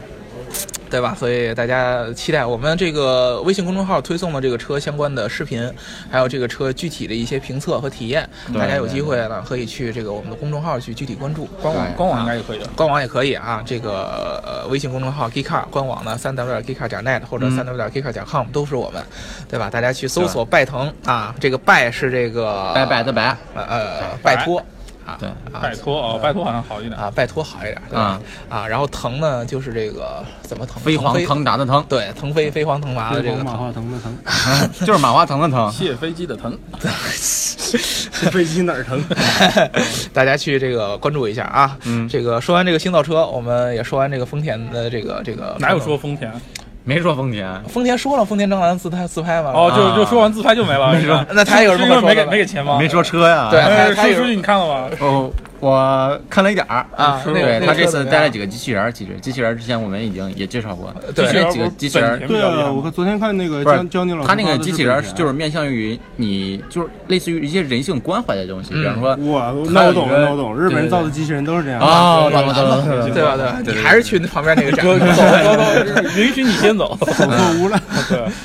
[0.96, 1.14] 对吧？
[1.14, 5.70] 所以大家期待我们这个微信公众号推送的这个车相关的视频，
[6.10, 11.50] 还有这个车具体的一些评测和体验，大家有机会呢可以去这个我们的公众号去具体关注。
[11.62, 12.68] 官网官网应该也可以的。
[12.78, 19.04] 官网也可以啊，这个呃微信公众号 Geekcar，官网呢三 w 点 Geekcar 点 net 或者三 w 点 Geekcar 点 com 都是我们，
[19.50, 19.70] 对吧？
[19.70, 24.64] 大家去搜索拜腾啊，这个拜是这个拜拜的拜，呃呃拜托
[25.06, 27.00] 啊对啊拜托哦，拜托好像好一点。
[27.00, 28.20] 啊拜托好一点啊？
[28.50, 30.82] 啊，然后腾呢就是这个怎么腾？
[30.82, 35.70] 飞黄腾达的腾，对腾飞飞黄腾达的这个马化腾的腾， 就是马化腾的腾。
[35.74, 39.04] 卸飞机的腾， 这飞机哪儿疼？
[40.14, 41.78] 大家去这个关注一下啊。
[41.84, 46.32] 嗯这个说完这个新造车，我们也说完这个丰田的这个这个哪有说丰田？
[46.86, 49.50] 没说丰田，丰田说了丰田张兰自拍自拍嘛？
[49.54, 50.94] 哦，就啊就说完自拍就没了。
[50.94, 52.78] 没说那他有什么没给可说的没给钱吗？
[52.80, 53.48] 没说车呀。
[53.50, 54.88] 对哎，他他有数数据你看了吗？
[55.00, 71.86] 哦，我看了一点儿啊对他这次带了几个机器人儿，其实机器人儿之前我们已经也介绍过，对这几个机器人对啊，我看昨天看那个江江宁老师他那个机器人就是面向于你，就是类似于一些人性关怀的东西，比方说哇，那我懂了，那我懂了，日本人对对造的机器人都是这样的。
[71.86, 73.36] 哦，暖懂了懂了懂了对吧？
[73.36, 73.62] 对吧？
[73.66, 74.86] 你还是去那旁边那个展。
[74.86, 76.98] 走走走，允许你先走。
[77.00, 77.82] 走过屋了，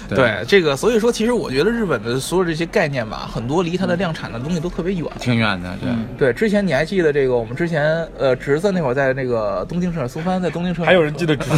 [0.08, 5.04] 对，对这个，所以说其实我觉得日本的所有这些概念吧，很多离它的量产的东西都特别远。
[5.18, 5.90] 挺远的，对。
[6.16, 7.36] 对，之前你还记得这个？
[7.36, 11.48] 我们之前呃，侄子那会儿在那个东京车展，苏帆在东京车展，还有人记得侄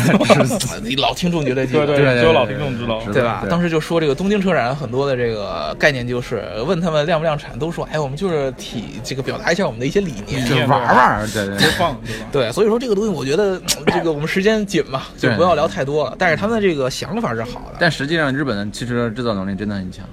[0.44, 0.80] 子？
[0.82, 1.86] 你老听众绝对记得。
[1.86, 3.00] 对对对只有老听众知道。
[3.04, 3.40] 对对吧？
[3.42, 10.44] 对当时就说这个东京车展很多的这个概念，就是问他们量不量产，都说哎，我们就是体这个表达一下我们的一些理念。
[10.46, 11.96] 就玩玩，对对多放
[12.30, 12.42] 对？
[12.42, 16.14] 对，所以说这个东西，我觉得嗯这个我们时间紧嘛，就不要聊太多了。
[16.18, 17.76] 但是他们的这个想法是好的。
[17.78, 20.04] 但实际上，日本的汽车制造能力真的很强。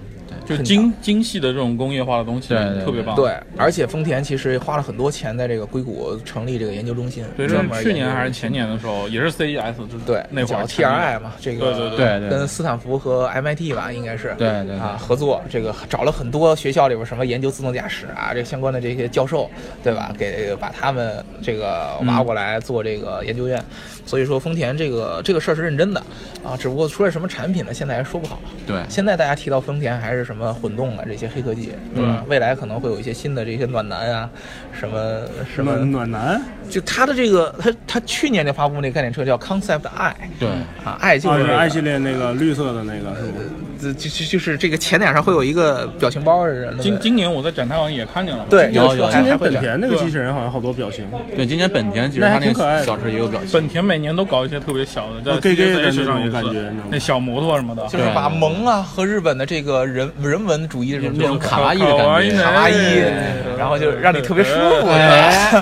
[0.50, 3.16] 对，就精精细的这种工业化的东西对对特别棒。
[3.16, 12.20] 对，而且丰田其实花了很多钱在这个硅谷成立这个研究中心，对，这专门是去年还是前年的时候，也是 CES，就是对叫那会儿 TRI 嘛，这个对对对。
[12.22, 14.34] 对跟斯坦福和 MIT 吧，应该是。
[14.38, 14.76] 对对对。
[14.78, 19.50] 啊合作，这个找了很多学校里边什么研究自动驾驶啊，这相关的这些教授，
[19.84, 20.12] 对吧？
[20.18, 23.64] 给把他们这个挖过来做这个研究院，
[24.06, 26.02] 所以说丰田这个这个事儿是认真的
[26.44, 28.40] 啊，只不过出来什么产品呢，现在还说不好。
[28.66, 28.82] 对。
[28.90, 32.24] 现在大家提到丰田还是什么混动啊这些黑科技，对吧？
[32.28, 34.30] 未来可能会有一些新的这些暖男啊，
[34.72, 35.22] 什么
[35.56, 40.50] 什么暖暖男就它的这个，它它去年就发布那个概念车叫 Concept I，对
[40.84, 43.34] 啊，I 就啊，是、是那个 i 系列那个绿色的那个是吗？
[43.80, 46.78] 就就就就是这个前脸上会有一个表情包的人。
[46.80, 48.46] 今今年我在展台好像也看见了。
[48.50, 53.50] 对有今年本田那个机器人好像好多表情，对，今年本田其实那它那还挺可爱的个小车也有表情。
[53.54, 65.62] 本田每年都搞一些特别小的，那种上也感觉是那种那小摩托什么的，就是把萌啊和日本的这个人人文主义的这种那种卡哇伊的卡哇感觉，伊卡哇伊哎，然后就让你特别舒服，哎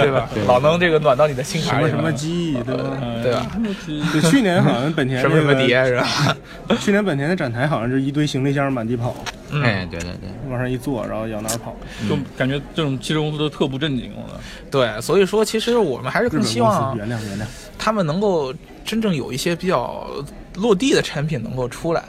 [0.00, 0.28] 对吧？
[0.46, 2.84] 老能这个暖到你的心坎么什么记忆，对吧？
[3.02, 3.46] 嗯对吧？
[4.12, 6.36] 对，去年好像本田什么什么碟是吧？
[6.80, 9.14] 去年本田的展台好像是一堆行李箱满地跑，
[9.62, 11.74] 哎，对对对，往上一坐，然后往哪儿跑。
[12.08, 14.40] 就感觉这种汽车公司都特不正经了。
[14.70, 17.42] 对，所以说其实我们还是更希望原谅原谅，
[17.78, 18.52] 他们能够
[18.84, 20.06] 真正有一些比较
[20.56, 22.02] 落地的产品能够出来。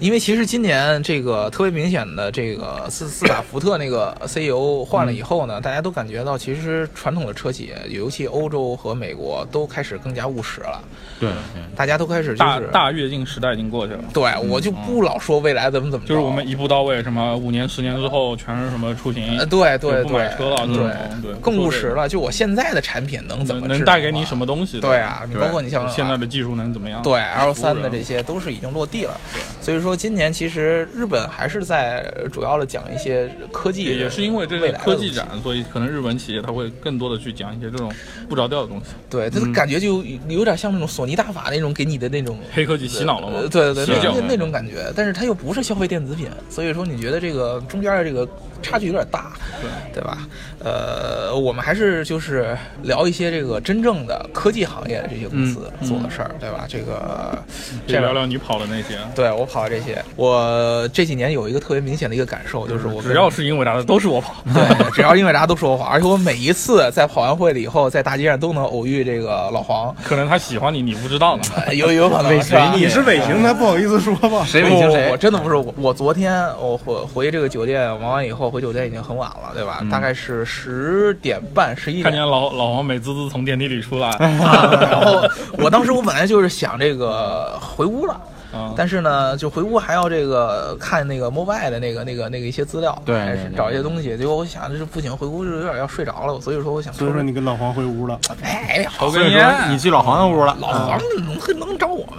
[0.00, 10.82] 因为其实今年这个特别明显的这个斯斯塔福特那个 CEO 换了以后呢，大家都感觉到其实传统的车企，尤其欧洲和美国都开始更加务实了，
[11.20, 11.62] 对对。
[11.76, 14.00] 大家都开始就大是大跃进时代已经过去了。
[14.14, 22.08] 对我就不老说未来怎么怎么着，就是我们一步到位，什么五年、十年之后全是什么出行呃，对对不买对车了，对对，更务实了。
[22.08, 24.80] 就我现在的产品能怎么能带给你什么东西？
[24.80, 27.02] 对啊，你包括你像现在的技术能怎么样？
[27.02, 29.20] 对 L 三的这些都是已经落地了，
[29.60, 37.92] 所以说今年其实日本还是在主要的讲一些科技，也也是因为这未来科技展，所以可能日本企业它会更多的去讲一些这种
[38.28, 38.86] 不着调的东西。
[39.08, 43.48] 对，它的感觉就有点像那种索尼大法那种给你的那种黑科技洗脑了？
[43.48, 48.28] 对对对，那那那种感觉，但是它又不是消费电子品，所以说你觉得这个中间的这个
[48.62, 50.18] 差距有点大，对对吧？
[50.62, 56.66] 呃，我们还是就是聊一些这个真正的科技行业的这些公司做的事儿，对吧？
[56.68, 57.42] 这个
[57.86, 58.98] 这聊聊你跑的那些。
[59.14, 64.34] 对我跑的这些，我这几年有一个特别明显的一个感受，就是我只要是英伟达的都是我跑。
[64.52, 71.42] 对，只要英伟达都是我跑，而且我每一次在跑完会了以后，在大街上都能偶遇这个老黄，可能他喜欢你，你不知道呢。
[71.56, 74.44] 呃 有有可能 是吧你是尾行，他不好意思说吧？
[74.44, 75.16] 谁尾不行谁我？
[75.16, 79.82] 真的不是我，我昨天我回回这个酒店忙完以后，回酒店已经很晚了，对吧？
[79.90, 82.04] 大概是十点半、十一点。
[82.04, 85.22] 看见老老黄美滋滋从电梯里出来，啊 然后
[85.58, 88.20] 我当时我本来就是想这个回屋了。
[88.52, 94.16] 嗯但是呢，就回屋还要这个看那个 mobile 的那个那个那个一些资料，对找一些东西。
[94.18, 101.69] 结果我想，这不行，回屋就有点要睡着了，所以说我想所以说你跟老黄回屋了，哎，抽好，所以说根烟，你去老黄的屋了，老黄能能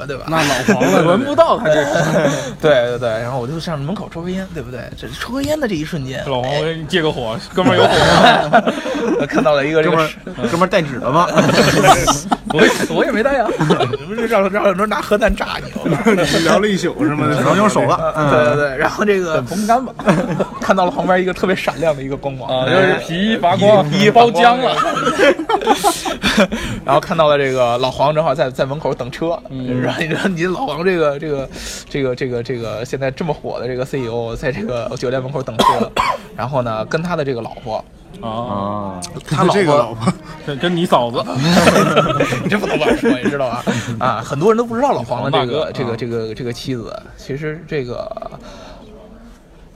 [0.05, 0.25] 对吧？
[0.27, 2.29] 那老黄了， 闻不到他这个。
[2.61, 4.81] 对对对，然后我就上门口抽根烟，对不对？
[4.97, 8.73] 这抽根烟的这一瞬间，老黄，我给你借个火，哥们儿有火吗？
[9.27, 10.09] 看到了一个这个哥们
[10.45, 11.27] 儿，哥们带纸了吗？
[12.53, 13.47] 我也我也没带呀，
[13.91, 15.97] 你不是让让人拿核弹炸你吗？
[16.43, 17.27] 聊了一宿是吗？
[17.35, 18.13] 只能用手了。
[18.29, 19.93] 对对嗯，对，然后这个风干吧。
[20.59, 24.75] 看到了旁边一个特别闪亮的一个光芒啊，就是皮衣发光，皮衣包浆了。
[26.83, 31.49] 然后看到了这个老黄正好在在门口等车，嗯然后你知道你老黄这个这个
[31.89, 35.91] 这个这个这个现在这么火的这个 CEO 在这个酒店门口等车，
[36.35, 37.83] 然后呢跟他的这个老婆，
[38.21, 40.13] 啊，啊，他老婆这个老婆，
[40.45, 41.23] 跟跟你嫂子，
[42.43, 43.63] 你这不能乱说，你知道吧？
[43.99, 48.31] 啊，很多人都不知道老黄的这个这个这个这个妻子，其实这个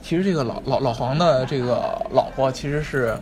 [0.02, 3.18] 其实这个老老老黄的这个老婆其实是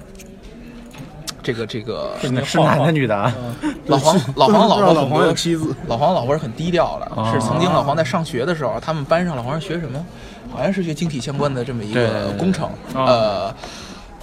[1.44, 3.32] 这个这个是男的女的啊？
[3.86, 10.04] 老黄老黄老婆老黄有妻子，老黄老婆是很低调的，哦是曾经老黄在上学的时候，他们班上老黄是学什么？
[10.52, 13.54] 好像是学晶体相关的这么一个工程，哦呃，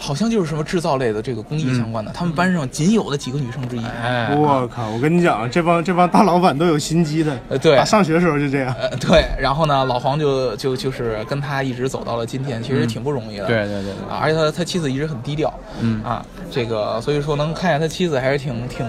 [0.02, 2.12] 好像就是什么制造类的这个工艺相关的。
[2.12, 3.86] 他们班上仅有的几个女生之一。
[3.86, 4.90] 哎，我靠！
[4.90, 8.74] 我跟你讲，这帮这帮大老板都有心机的，呃对打上学的时候就这样。
[8.80, 13.46] 呃，对，然后呢，老黄就就就是跟他一直走到了今天，其实挺不容易的。
[13.46, 18.86] 对对对对啊，而且他他妻子一直很低调，嗯啊，这个所以说能看见他妻子还是挺挺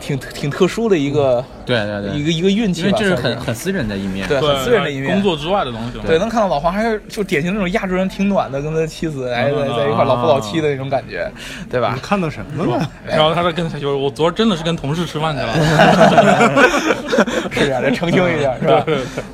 [0.00, 4.26] 挺挺特殊的一个对对对，一个一个运气吧，因为这是很很私人的一面。
[4.28, 5.12] 对很私人的一面。
[5.12, 5.98] 工作之外的东西。
[6.06, 11.30] 对，能看到老黄还是就典型那种亚洲人，挺暖的，跟他妻子哎在在一块儿老夫老妻的那种感觉，
[11.68, 12.00] 对吧你？
[12.00, 12.90] 看到什么了？
[13.06, 15.52] 然后他在跟他说：“我昨儿真的是跟同事吃饭去了。
[17.52, 18.84] 是这样的，澄清一下，是吧？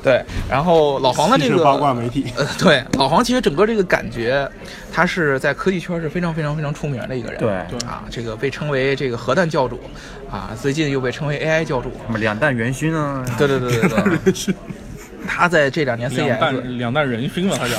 [0.03, 0.21] 对。
[0.49, 4.49] 然后老黄的这个八卦媒体，呃，对，老黄其实整个这个感觉，
[4.91, 7.39] 他是在科技圈是非常非常非常出名的一个人。
[7.39, 7.49] 对
[7.87, 9.79] 啊，这个被称为这个核弹教主，
[10.29, 11.91] 啊，最近又被称为 AI 教主。
[12.07, 13.23] 什么两弹元勋啊？
[13.37, 14.55] 对对对对对。
[15.29, 17.75] 他在这两年两 CES，弹两弹人熏了，他叫。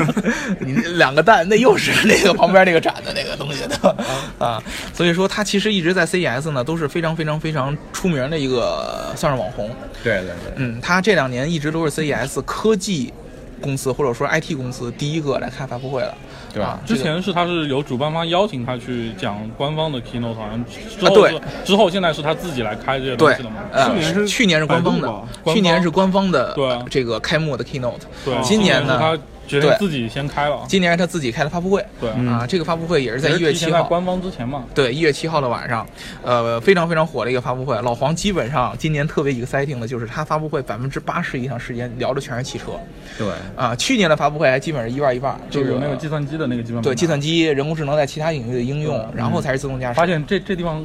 [0.58, 3.96] 你两个蛋，那又是那个旁边那个展的那个东西的
[4.38, 4.62] 啊，
[4.94, 9.70] 所以说他其实一直在 CES 呢都是非常非常非常出名的一个算是网红。
[10.02, 13.12] 对对对，嗯，他这两年一直都是 CES 科技
[13.60, 16.16] 公司或者说 IT 公司第一个来开发布会了。
[16.58, 21.40] 对吧，之前是他是有主办方邀请他去讲官方的 keynote，好像之后啊对。
[21.64, 26.56] 之后现在是他自己来开这些东西了嘛？，呃去年是去年是官方的去年是官方的
[26.90, 28.94] 这个开幕的 keynote，对，今年呢？
[28.94, 29.18] 是他
[29.48, 30.64] 决定对自己先开了。
[30.68, 31.84] 今年是他自己开的发布会。
[31.98, 34.64] 对，啊，这个发布会也是在一月提七号，官方之前嘛。
[34.74, 35.86] 对，一月七号的晚上，
[36.22, 37.80] 呃，非常非常火的一个发布会。
[37.80, 42.72] 老黄基本上今年特别 exciting 的就是他发布会百分之八十以上时间聊的全是汽车
[43.16, 43.74] 对，啊。
[43.74, 49.94] 去年的发布会还基本是一半一半，这个就有那个计算机的那个基本对计算，机、人工智能在其他领域的应用，然后才是自动驾驶。
[49.94, 50.84] 发现这这地方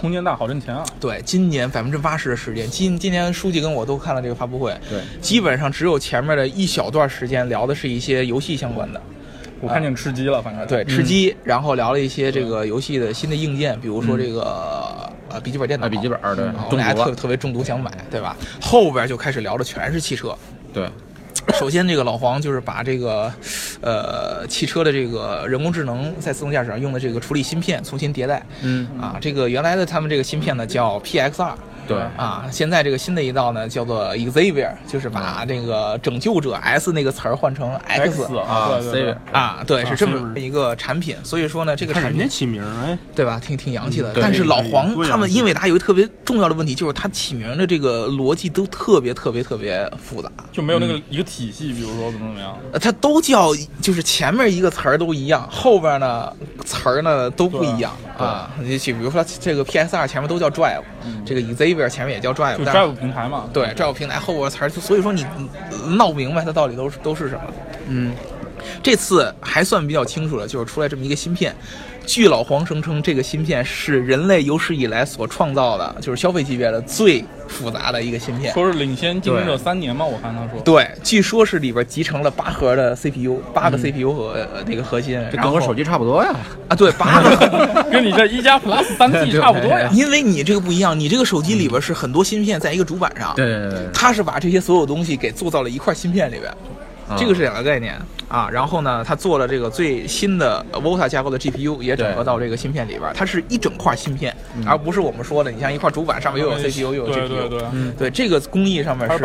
[0.00, 0.82] 空间大，好挣钱啊。
[0.98, 9.00] 对，今年百分之八十的时间，今今年书记跟我都看了这个发布会，对，基本上只有前面的一小段时间聊的是一些游戏相关的，
[9.60, 10.66] 我看见吃鸡了，反正。
[10.66, 18.34] 对，吃鸡，然后聊了一些这个游戏的新的硬件，比如说这个呃笔记本电脑，啊，笔记本儿对啊，我俩中毒了，特特别中毒想买，对吧？
[18.60, 20.34] 后边就开始聊的全是汽车。
[20.72, 20.88] 对，
[21.58, 23.32] 首先，这个老黄就是把这个，
[23.80, 28.44] 呃，汽车的这个人工智能在自动驾驶上用的这个处理芯片重新迭代。
[28.62, 31.54] 嗯，啊，这个原来的他们这个芯片呢叫 PXR。
[31.90, 38.22] 对啊，现在这个新的一道呢叫做 Xavier，就是把这个拯救者 S 那个词儿换成 X。
[38.36, 44.12] 啊，Xavier 啊，对，是这么一个产品，所以说呢，这个产品起名，哎，对吧，挺挺洋气的。
[44.14, 50.30] 但是老黄他们英伟达有一个特别重要的问题，就是他起名的这个逻辑都特别特别特别复杂。
[50.52, 52.56] 就没有那个一个体系，比如说怎么怎么样。
[52.72, 56.32] 呃，它都叫，就是前面一个词儿都一样，后边呢
[56.64, 58.50] 词儿呢都不一样啊。
[58.60, 60.82] 你就比如说这个 PS 二前面都叫 Drive，、
[61.24, 65.24] 这个 Xavier 前面也叫 Drive，就 Drive 平台嘛，对 Drive 平台后边词儿，所以说你
[65.86, 67.42] 你闹不明白它到底都是都是什么。
[67.88, 68.12] 嗯，
[68.82, 71.54] 这次还算比较清楚了，就是出来这么一个芯片。
[72.10, 78.52] 据老黄声称，这个芯片是人类有史以来所创造的，就是消费级别的最复杂的一个芯片。
[78.52, 80.60] 说是领先竞争者对三年嘛，我看他说。
[80.62, 86.34] 对，据说是里边集成了八核的 CPU，八个 CPU 和、呃那个核心，这跟我手机差不多呀。
[86.66, 87.84] 啊，对，八个。
[87.92, 89.88] 跟你这一加 Plus 三 T 差不多呀。
[89.92, 96.52] 因为你这个不一样，你这个手机里边是很多芯片在一个主板上，对对对对，它是把这些所有东西给做到了一块芯片里边。
[97.16, 97.94] 这个是两个概念。
[98.28, 98.48] 啊。
[98.50, 104.34] 然后呢，它做了这个最新的呃 Volta 架构的 GPU，也整合到这个芯片里边，它是一整块芯片，
[104.66, 109.22] 而不是我们说的，你像一块主板上面又有 CPU 又有 GPU，对对对，嗯对这个工艺上面是很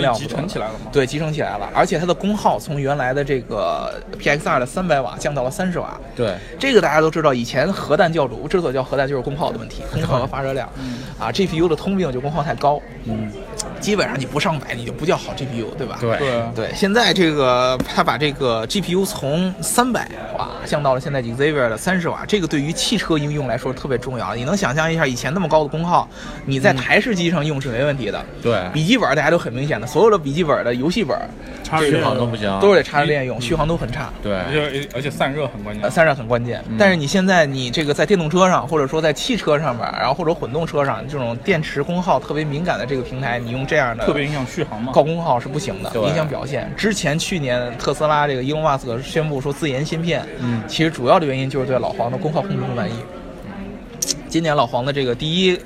[0.00, 0.90] 了不得的成起来了嘛？
[0.92, 5.98] 对，集成起来了，而且它的功耗从原来的这个 PXR 的三百瓦降到了三十瓦。
[6.14, 10.68] 对，这个大家都知道，以前核弹教主之所以叫核弹，就是功耗的问题，功耗和发热量。
[11.18, 12.80] 啊，GPU 的通病就功耗太高。
[13.04, 13.30] 嗯，
[13.80, 15.98] 基本上你不上百，你就不叫好 GPU，对吧？
[16.00, 20.08] 对对，对，现在这个它把这个 GPU 从三百
[20.38, 24.34] 瓦降到了现在 Xavier 的三十瓦，这个对于汽车应用来说特别重要。
[24.34, 26.08] 你能想象一下，以前那么高的功耗，
[26.46, 28.24] 你在台式机上用是没问题的。
[28.42, 31.16] 对笔记本大家都很明显的，所有的笔记本的游戏本
[31.62, 34.10] 插着续航都不行，都是得插着电用，续航都很差。
[34.22, 35.90] 对而且而且散热很关呃，键。
[35.90, 44.92] 散热很关键，但是你现在你这个在电动车上，或者说在汽车上面，然后或者混动车上，这种电池功耗特别敏感的这个平台，你用这样的特别影响续航嘛。
[44.92, 46.70] 高功耗是不行的，影响表现。
[46.76, 52.94] 之前去年特斯拉这个伊隆马斯克宣布说自研芯片，嗯其实主要的原因就是对老黄的功耗控制不满意。
[54.28, 55.56] 今年老黄的这个第一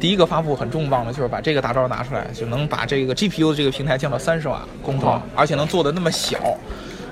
[0.00, 6.38] 第一个发布很重磅的，就是把这个大招拿出来，就能把这个 GPU 的这个平台降到三十瓦功耗，而且能做的那么小。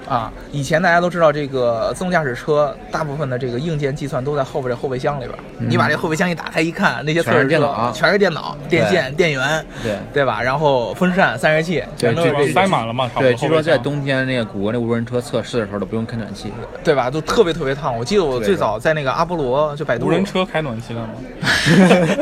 [0.08, 5.38] 啊，以前大家都知道，这个自动驾驶车大部分的这个硬件计算都在后边这后备箱里边。
[5.58, 10.42] 你把这后备箱一打开一看，那些测全是试电脑全是电脑、电线、电源，对对吧？
[10.42, 16.52] 然后风扇、散热器全都是对这这塞满了嘛，对，据说在冬天那个谷歌那无人车测试的时候都不用开暖气，
[16.82, 17.10] 对吧？
[17.10, 17.96] 都特别特别烫。
[17.96, 21.08] 我记得我最早在那个阿波罗，就百度无人车开暖气了吗？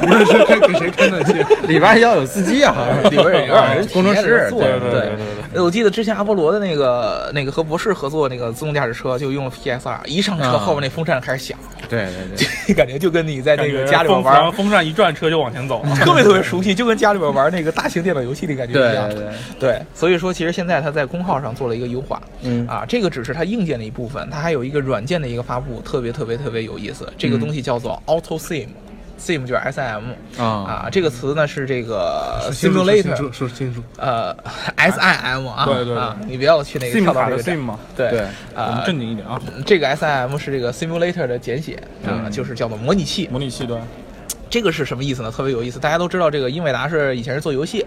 [0.07, 1.33] 无人车开给谁开暖气？
[1.67, 2.75] 里边要有司机啊，
[3.05, 5.11] 里边有点人工程师，对对对对
[5.55, 11.59] 对我记得之前阿波罗的那个那个和博士合作那个自动驾驶车，就用 PSR，一上车啊后面那风扇开始响，
[11.89, 12.07] 对
[12.37, 15.83] 对对， 感觉就跟你在那个家里边风然后玩，风扇一转，车就往前走。
[16.05, 19.09] 特别特别熟悉，就跟家里边玩那个大型电脑游戏的感觉一样。
[19.09, 27.11] 对对对，所以说其实现在它在功耗上做了一个优化，嗯啊，这个只是它硬件的一部分，它还有一个软件的一个发布，特别特别特别有意思。
[27.17, 28.69] 这个东西叫做 Auto Sim。
[29.19, 30.03] Sim 就是 SIM
[30.37, 33.83] 啊啊，这个词呢是这个 simulator，楚说清楚。
[33.97, 34.35] 呃
[34.77, 38.21] ，SIM 啊，对对对啊，你不要去那个到这个 SIM 嘛，对对
[38.55, 39.41] 呃我们，正经一点啊。
[39.65, 43.29] 这个 SIM 是这个 simulator 的简写啊，就是叫做模拟器。
[43.31, 43.79] 模拟器对，
[44.51, 45.31] 这个是什么意思呢？
[45.31, 45.79] 特别有意思。
[45.79, 47.87] 大家都知道，这个英伟达是以前是做游戏，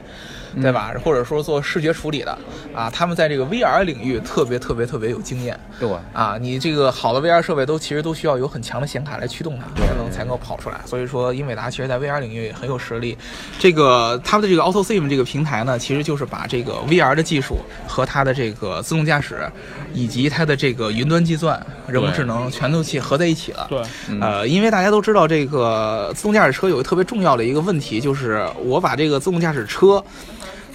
[0.62, 0.94] 对吧？
[1.04, 2.38] 或者说做视觉处理的
[2.74, 5.60] 啊，他们在这个 VR 领域特别特别特别有经验。
[5.80, 10.80] 对，啊，你这个好的 VR 设备都其实都需要有很强的显卡来驱动它，才能才能够跑出来。
[10.86, 13.18] 所以说，英伟达其实在 VR 领域很有实力。
[13.60, 19.48] 这个他们的这个 Auto Sim 这个平台呢，其实就是把这个 VR 的技术和它的这个自动驾驶，
[19.94, 23.68] 以及它的这个云端计算、人工智能全都去合在一起了。
[23.70, 23.82] 对，
[24.22, 30.04] 呃，因为大家都知道，这个自动驾驶车有一个特别重要的一个问题，就是我把这个自动驾驶车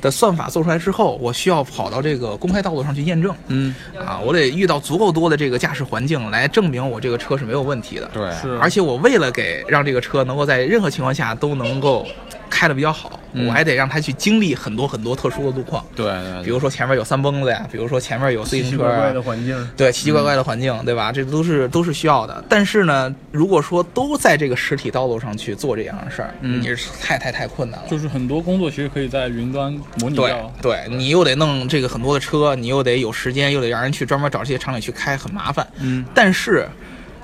[0.01, 3.35] 的算法做出来之后，我需要跑到这个公开道路上去验证。
[3.49, 8.11] 嗯，啊，我得遇到足够多的这个驾驶环境来证明我这个车是没有问题的。
[8.13, 12.07] 对，是而且我为了给让这个车能够在任何情况下都能够
[12.51, 21.13] 开的比较好，嗯我还得让他去经历很多很多特殊的路况，对对，比如说前面有三蹦子呀，比如说前面有自奇行车啊奇怪怪的环境，对奇奇怪怪的环境，对吧？
[21.13, 22.45] 这都是都是需要的。
[22.49, 27.87] 但是呢，如果说都在这个实体道路上去做这样的事儿，嗯也是太太太困难了。
[27.89, 30.53] 就是很多工作其实可以在云端模拟对掉。
[30.61, 35.67] 对，你又得弄这个很多的车，你又得有时间，又得让人去专门找这些厂里去开，很麻烦。
[35.79, 36.69] 嗯，但是。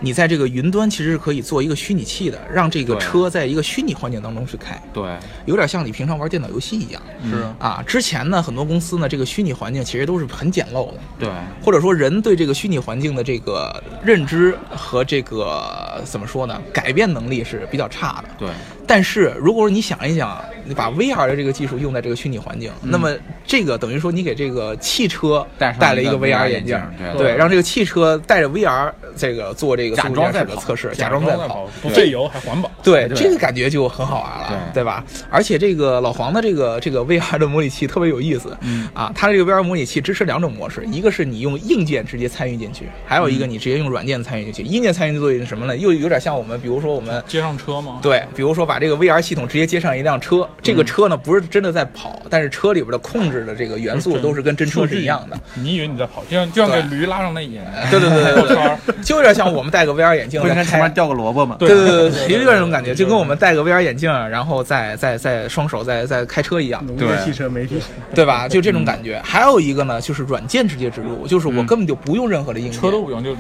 [0.01, 5.17] 你在这个云端其实是可以做一个虚拟器的，让这个车在一个虚拟环境当中去开，对，
[5.47, 7.01] 有点像你平常玩电脑游戏一样。
[7.25, 7.45] 是。
[7.59, 11.29] 啊，之前呢，很多公司呢，这个虚拟环境其实都是很简陋的，对，
[11.63, 18.29] 或者说人对这个虚拟环境的这个认知和这个怎么说呢，改变能力是比较差的。
[18.39, 18.49] 对，
[18.87, 23.15] 但是如果说你想一想，你把 VR 的这个技术用在这个虚拟环境，那么
[23.47, 32.71] 这个等于说你给这个汽车嗯戴上戴了一个 VR 眼镜眼镜，对，对让这个汽车带着 VR 这个做这个假自动驾装在跑驶的测试，假假装在跑跑，，不费油还环保。
[32.83, 35.05] 对，对这个感觉就很好玩了，对对吧？
[35.31, 44.63] 而且这个老黄的这个这个 VR 的模拟器特别有意思，嗯啊，它这个 VR 模拟器支持两种模式，一个是你用硬件直接参与进去，还有一个你直接用软件参与进去。
[44.65, 45.77] 硬件参与作业是什么呢？
[45.77, 47.23] 又有点像我们，比如说我们。
[47.27, 47.99] 接上车吗？
[48.03, 55.39] 对，比如说把这个 VR 系统直接接上一辆车，这个车呢不是真的在跑，但是车里边的控制的这个元素都是跟真车是一样的。
[55.55, 61.57] 你以为你在跑，就像就像给驴拉上那眼， 对对对对对就有点像我们戴个 VR 眼镜不应该前面掉个萝卜吗？
[61.59, 67.81] 对对对对，有点这种感觉，就跟我们戴个 VR 眼镜，然后再再再双手再再开车一样，农业汽车媒体，
[68.15, 68.49] 对吧？
[68.49, 69.21] 就这种感觉。
[69.25, 73.37] 还有一个呢，就是软件直接植入，就是我根本就不用任何的硬件，车都不用，就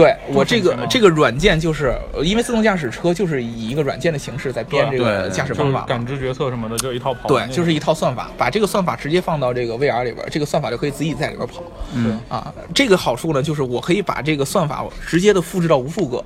[0.00, 5.86] 对我这个这个软件就是呃因为自动驾驶车就是以一个软件的形式在编这个驾驶方法嘛。
[5.86, 7.28] 感知决策什么的，就一套跑。
[7.28, 11.62] 对，就是一套算法，把这个算法直接放到这个 VR 里边，这个算法就可以自己在里边跑。
[11.94, 16.24] 嗯啊，这个好处呢，就是我可以把这个算法直接的复制到无数个。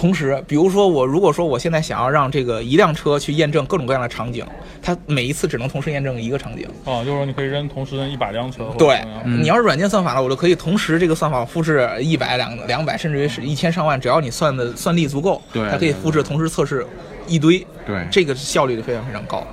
[0.00, 4.42] 同时，比如说我如果说我现在想要让这个一辆车去验证各种各样的场景，
[4.80, 6.66] 它每一次只能同时验证一个场景。
[6.86, 8.64] 哦，就是说你可以扔同时扔一百辆车。
[8.78, 16.86] 对你要是软件算法了，我就可以同时这个算法复制一百、两两百，甚至于是一千上万，只要你算的算力足够，对它可以复制同时测试
[17.26, 17.66] 一堆。
[17.86, 19.46] 对这个效率就非常非常高。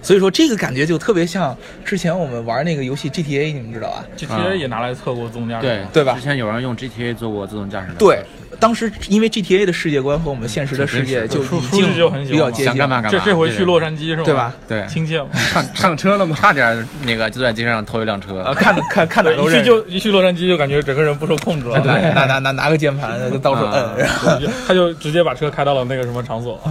[0.00, 5.66] 所以说这个感觉就特别像之前我们玩那个游戏 GTA，你们知道吧？GTA 也拿来测过自动驾驶。
[5.66, 8.22] 对对吧之前有人用 GTA 做过自动驾驶的，对，
[8.60, 13.18] 当时因为 GTA 的世界观和我们现实的世界就已书经就很比较接近想干嘛干嘛。
[13.18, 14.22] 这这回去洛杉矶是吗？
[14.24, 14.54] 对吧？
[14.68, 15.28] 对亲切吗。
[15.34, 16.36] 上上 车了吗？
[16.38, 18.52] 差点那个就在街上偷一辆车啊，。
[18.54, 19.62] 看着看看哪儿都一去。
[19.62, 21.78] 就一去洛杉矶就感觉整个人不受控制了。
[21.80, 24.38] 拿拿拿拿拿个键盘就到处摁，啊然后
[24.68, 26.60] 他就直接把车开到了那个什么场所，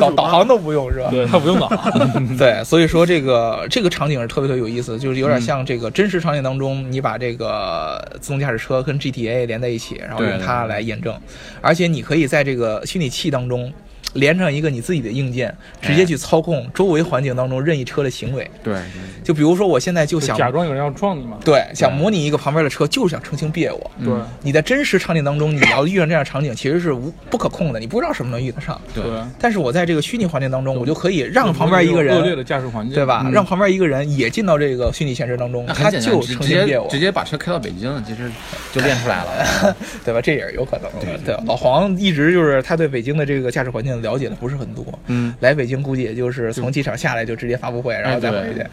[0.00, 1.08] 导导航都不用是吧？
[1.10, 1.90] 对他不用导航，
[2.36, 11.18] 对，所以说这个这个场景是特别特别有意思，就是有点像这个真实场景当中，你把这个自动驾驶车跟 GTA 连在一起，然后用它来验证，
[11.60, 13.72] 而且你可以在这个虚拟器当中。
[14.14, 18.50] 连上一个你自己的硬件，直接去操控周围环境当中任意车的行为。
[18.62, 18.76] 对，
[19.22, 21.38] 就比如说，我现在就想假装有人要撞你嘛。
[21.44, 23.90] 对想模拟一个旁边的车，就是想澄清别我。
[24.04, 28.80] 对你在真实场景当中，你要遇上这样场景，其实是无不可控的，你不知道什么能遇得上。
[28.94, 33.22] 对对，但是我在这个虚拟环境当中，我就可以让旁边一个人恶劣的驾驶环境，对吧？
[33.24, 38.30] 嗯让旁边一个人也进到这个虚拟现实当中，他就直直接成心别我，直接把车开到北京，其实
[38.72, 39.76] 就练出来了。
[40.04, 40.20] 对吧？
[40.20, 41.18] 这也是有可能的。
[41.24, 48.64] 对，老黄一直就是他对北京的这个驾驶环境了解的不是很多，嗯，来北京估计也就是从机场下来就直接发布会，然后再回去，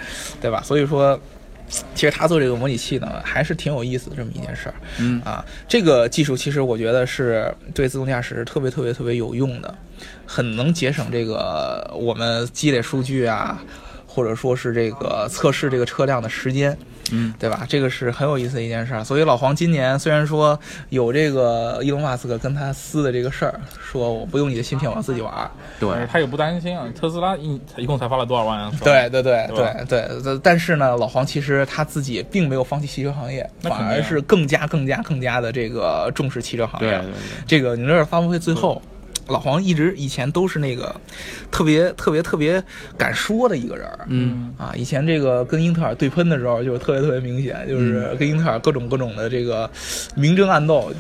[0.42, 0.62] 对吧？
[0.64, 1.20] 所以说。
[1.94, 4.76] 其实他做这个模拟器呢，还是挺有意思的这么一件事儿。
[5.02, 9.76] 嗯啊，这个技术其实我觉得是对自动驾驶特别特别特别有用的，
[10.26, 13.62] 很能节省这个我们积累数据啊，
[14.08, 16.78] 或者说是这个测试这个车辆的时间。
[17.12, 17.66] 嗯，对吧？
[17.68, 19.04] 这个是很有意思的一件事儿。
[19.04, 25.50] 所以老黄今年虽然说有这个伊隆马斯克跟他撕的这个事儿，说我不用你的芯片，我要自己玩儿。
[25.80, 26.86] 对，哎他也不担心啊。
[27.00, 28.72] 特斯拉一一共才发了多少万啊？
[28.84, 29.86] 对对对对
[30.22, 36.90] 对但是呢，老黄其实他自己并没有放弃汽车行业，反而是更加更加更加的这个重视汽车行业。
[36.90, 37.14] 对对对
[37.46, 38.82] 这个你知道发布会最后。
[39.28, 40.96] 老黄一直以前都是那个
[41.52, 42.64] 特别特别特别
[42.98, 44.54] 敢说的一个人，嗯。
[44.58, 49.70] 啊，以前这个跟英特尔对喷的时候，就是特别特别明显，就是跟英特尔各种各种的这个
[50.16, 50.92] 明争暗斗，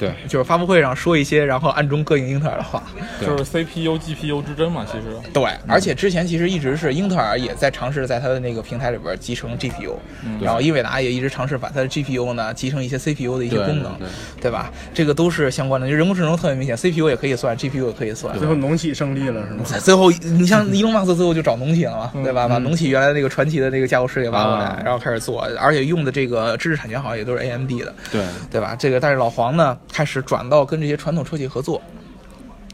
[0.00, 2.82] 对就是发布会上说一些，然后暗中膈应英特尔的话。
[3.20, 5.14] 就是 CPU、GPU 之争嘛，其实。
[5.32, 9.94] 对，而且之前其实一直是英特尔也在尝试在它的那个平台里边集成 GPU，、
[10.40, 14.08] 然后英伟达也一直尝试把它的 GPU 呢集成一些 CPU 的一些功能，对
[14.40, 14.72] 对吧？
[14.94, 18.36] 这个都是相关的，就人工智能特别明显，CPU 也可以算，GPU 也可以算。
[18.38, 19.64] 最后农企胜利了是吗？
[19.80, 22.48] 最后，你像伊隆马斯克最后就找农企了嘛，对吧？
[22.48, 28.74] 把农企原来那个传奇的那个架构师给挖过来，啊然后开始做，而且用的这个知识产权好像也都是 AMD 的，对，对吧？
[28.78, 31.80] 这个但是老黄呢，开始转到跟这些传统车企合作。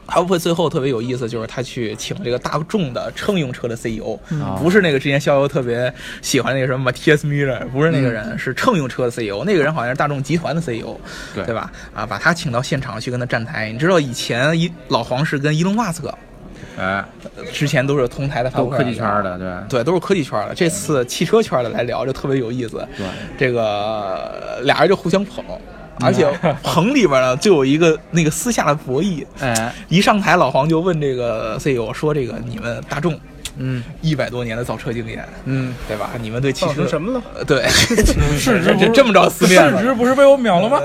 [0.07, 4.17] 发布会最后特别有意思，就是他去请这个大众的乘用车的 CEO，、
[4.57, 10.95] 不是那个之前逍遥特别喜欢那个什么 Matthias Müller，不是那个人，是乘用车的 CEO，那个人好像是大众集团的 CEO，
[11.35, 11.69] 对对吧？
[11.93, 13.69] 啊，把他请到现场去跟他站台。
[13.69, 16.17] 你知道以前一老黄是跟伊隆马斯克
[16.77, 17.03] 哎，
[17.51, 20.55] 之前都是同台的发布会，都科技圈的，对，对，都是科技圈的。
[20.55, 22.87] 这次汽车圈的来聊就特别有意思。
[22.95, 23.05] 对，
[23.37, 25.43] 这个俩人就互相捧，
[26.01, 26.27] 而且
[26.63, 29.25] 棚里边呢就有一个那个私下的博弈。
[29.39, 33.19] 哎，一上台，老黄就问这个 CEO 说：“这个你们大众
[33.59, 36.11] 嗯一百多年的造车经验，嗯，对吧？
[36.21, 37.21] 你们对汽车什么了？
[37.35, 37.67] 呃对，
[38.37, 39.47] 市值不是这这么着市。
[39.47, 40.79] 值不是被我秒了吗？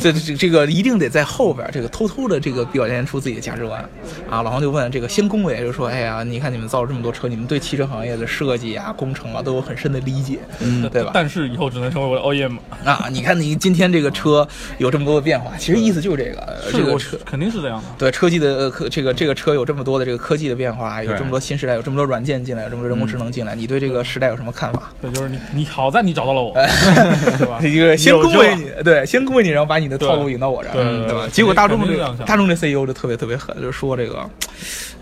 [0.00, 3.80] 这这这个一定得在后边，这个偷偷的这个表现出自己的价值观
[4.28, 4.42] 啊！
[4.42, 11.10] 老黄就问这个先恭维，就说：“哎呀，你看你们造了这么多车，你们对汽车行业的设计啊、工程啊都有很深的理解，嗯，对吧？
[11.14, 12.58] 但是以后只能成为我的 OEM。
[12.84, 14.46] 啊，你看你今天这个车
[14.78, 17.84] 有这么多的变化，其实意思就是这个，呃这个车。”肯定是这样的。
[17.98, 24.92] 对车技的呃科这个这个车有这么多的这个科技的变化，有这么多新时代，有这么多软件进来，有这么多人工智能进来，你对这个时代有什么看法？
[25.00, 26.52] 对，就是你，你好在你找到了我，
[27.38, 27.58] 对吧？
[27.62, 30.74] 一个先恭维你，对，先恭维你，然后把你的套路引到我这儿，
[31.08, 31.28] 对吧？
[31.32, 31.80] 结果大众
[32.24, 34.28] 大众这 CEO 就特别特别狠，就是说这个，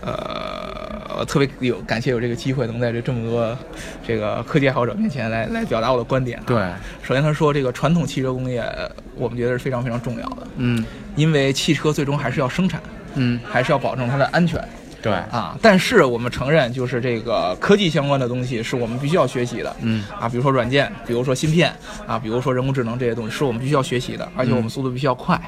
[0.01, 3.57] 呃，特别有感谢有这个机会能在这这么多
[4.05, 6.39] 这个科技爱好者面前来来表达我的观点。
[6.45, 6.57] 对，
[7.01, 8.63] 首先他说这个传统汽车工业，
[9.15, 10.83] 我们觉得是非常非常重要的，嗯
[11.15, 12.81] 因为汽车最终还是要生产，
[13.15, 14.63] 嗯，还是要保证它的安全。
[15.01, 15.11] 对。
[15.11, 20.03] 啊，但是我们承认，就是这个科技相关的东西是我们必须要学习的，嗯。
[20.19, 21.73] 啊，比如说软件，比如说芯片
[22.05, 25.39] 啊，比如说人工智能这些东西是我们必须要学习的，而且我们速度必须要快。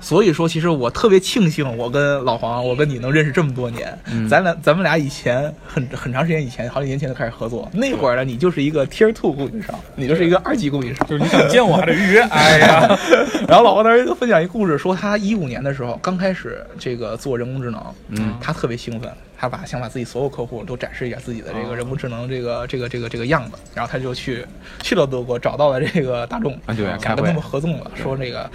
[0.00, 3.96] 所以说，其实我特别庆幸，我跟老黄，我跟你能认识这么多年，
[4.28, 11.06] 咱俩咱们俩以前很很长时间以前，好几年前就开始合作，那会儿呢，你就是一个 Tier Two 供应商，你就是一个二级供应商。
[11.06, 12.20] 就是你想见我还得预约。
[12.22, 12.98] 哎呀，
[13.48, 18.34] 然后老黄当时就分享一故事，说他一五年的时候刚开始这个做人工智能，嗯。
[18.40, 19.01] 他特别兴奋，
[19.38, 24.46] 他把想把自己所有客户都展示一下自己的这个人工智能这个这个这个这个样子，然后他就去
[24.82, 28.50] 去了德国，找到了这个大众，啊对想跟他们合纵了，说这个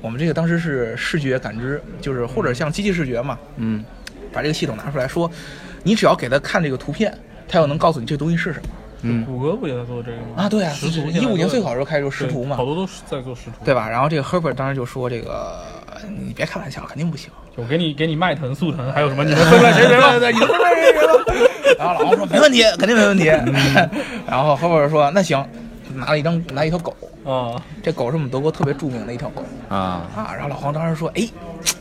[0.00, 3.84] 我们这个当时是视觉感知，就是或者像机器视觉嘛，嗯
[4.32, 5.30] 把这个系统拿出来说，
[5.82, 8.68] 你只要给他看这个图片，他就能告诉你这东西是什么
[9.04, 10.34] 嗯谷歌不也在做这个吗？
[10.36, 10.48] 啊？
[10.48, 13.64] 对啊，识图一五年最好好的时候开始做识图嘛好，多都是在做识图。
[13.64, 13.88] 对吧？
[13.88, 15.60] 然后这个 Herbert 当时就说这个
[16.08, 17.30] 你别开玩笑，肯定不行。
[17.56, 19.24] 我给你给你迈腾、速腾，还有什么？
[19.24, 20.18] 你 们分出来谁谁了？
[20.18, 21.12] 对对，你都分出来谁谁了？
[21.78, 23.24] 然后老王说没问题，肯定没问题。
[24.26, 25.44] 然后 Herbert 说那行，
[25.94, 26.94] 拿了一张拿一条狗，
[27.24, 30.30] 啊，这狗是我们德国特别著名的一条狗啊啊。
[30.34, 31.28] 然后老黄当时说，哎，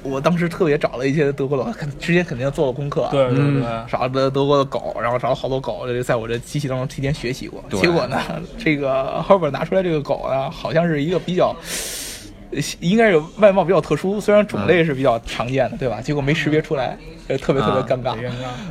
[0.04, 7.64] 我当时特别找了一些德国的，肯之前肯定做了功课，对对对，找了德国的狗，然后找了好多狗，在我这机器当中提前学习过。
[7.80, 8.20] 结果呢，
[8.58, 11.56] 这个 Herbert 拿出来这个狗呢，好像是一个比较。
[12.52, 16.02] 呃应该是外貌比较特殊，虽然种类是比较常见的，对吧？
[16.02, 16.98] 结果没识别出来，
[17.28, 18.16] 呃，特别特别尴尬。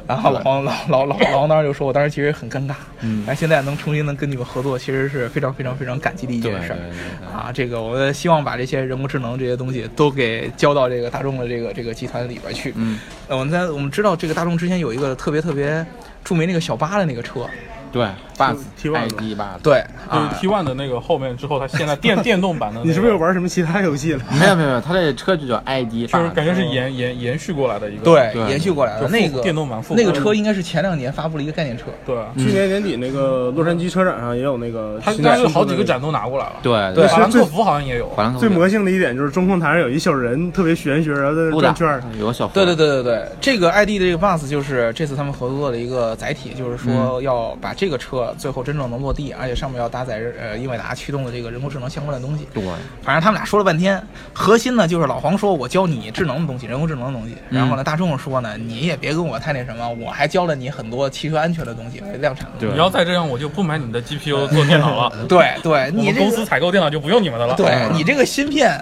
[0.06, 6.78] 然后老黄老老老老黄当时就说，我当时其实很尴尬，嗯但现在能重新能跟你们合作，其实是非常非常非常感激的一件事儿
[7.26, 7.50] 啊。
[7.52, 12.72] 这个我们希望把这些人工智能这些东西都给交到这个大众的这个这个集团里边去。
[12.76, 15.84] 嗯，呃，我们在我们知道这个大众之前有一个特别特别
[16.22, 17.46] 著名那个小巴的那个车，
[17.92, 18.06] 对
[18.38, 24.20] ，Buzz T1 ID Buzz，对就是啊，T One 的那个后面之后，它现在电 电动版的那个，你是不是又玩什么其他游戏了？
[24.38, 28.04] 没有没有没有，它这车就叫 ID， 就是感觉是延延延续过来的一个？
[28.04, 36.52] 对对延续过来的就那个电动版复那个车应该是前两年发布了一个概念车，对，去年年底那个洛杉矶车展上也有那个它新的，但是好几个展都拿过来了。
[36.62, 38.10] 对对法兰克福好像也有。
[38.38, 42.02] 最魔性的一点就是中控台上有一小人，特别玄学，然后在转圈儿。
[42.18, 52.46] 有个小对对对对对，这个 ID 的这个 bus 就是这次他们合作的一个载体，就是说要把这个车最后真正能落地，而且上面要搭载呃英伟达驱动的这个人工智能相关的东西。
[52.52, 52.62] 对，
[53.02, 53.98] 反正他们俩说了半天，
[54.34, 62.66] 核心呢就是老黄说我教你智能的东西，人工智能的东西，然后呢大众说呢你也别跟我太那什么，我还教了你很多汽车安全的东西，量产的东西。
[62.66, 65.24] 对你要再这样，我就不买你们的 GPU 做电脑了。
[65.26, 67.54] 对 对，你们公你这个司采购电脑就不用你们的了。
[67.54, 68.78] 对你这个芯片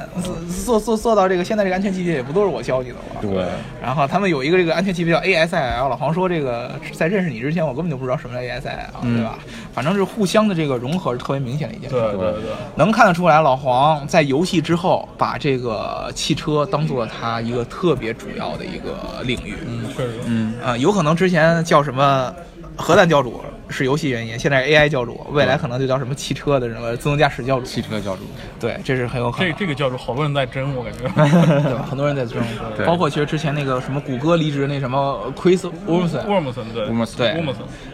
[0.64, 3.20] 做做做到这个现在这个安全级别也不都是我教你的吗？
[3.22, 3.46] 对
[3.80, 9.38] 然后他们有一个这个安全级别叫 ASIL，老黄说这个在认识你之前我根本就不知道什么叫 ASIL，、嗯对吧？
[9.72, 11.94] 反正是互相的这个融合是特别明显的一件事。
[11.94, 19.56] 对对对，能看得出来，老黄在游戏之后把这个汽车当做他一个特别主要的一个领域。
[19.66, 20.20] 嗯，确实。
[20.26, 22.32] 嗯，啊、有可能之前叫什么
[22.76, 27.66] 核弹教主是游戏原因，现在是 AI 教主，未来可能就叫什么汽车的什么自动驾驶教主。
[27.66, 28.22] 汽车教主，
[28.58, 29.52] 对，这是很有可能。
[29.52, 30.98] 这这个教主好多人在争，我感觉。
[31.68, 31.86] 对吧？
[31.88, 32.42] 很多人在争，
[32.76, 35.70] 对包括其实之前那个什么谷歌离职那什么 Chris 森，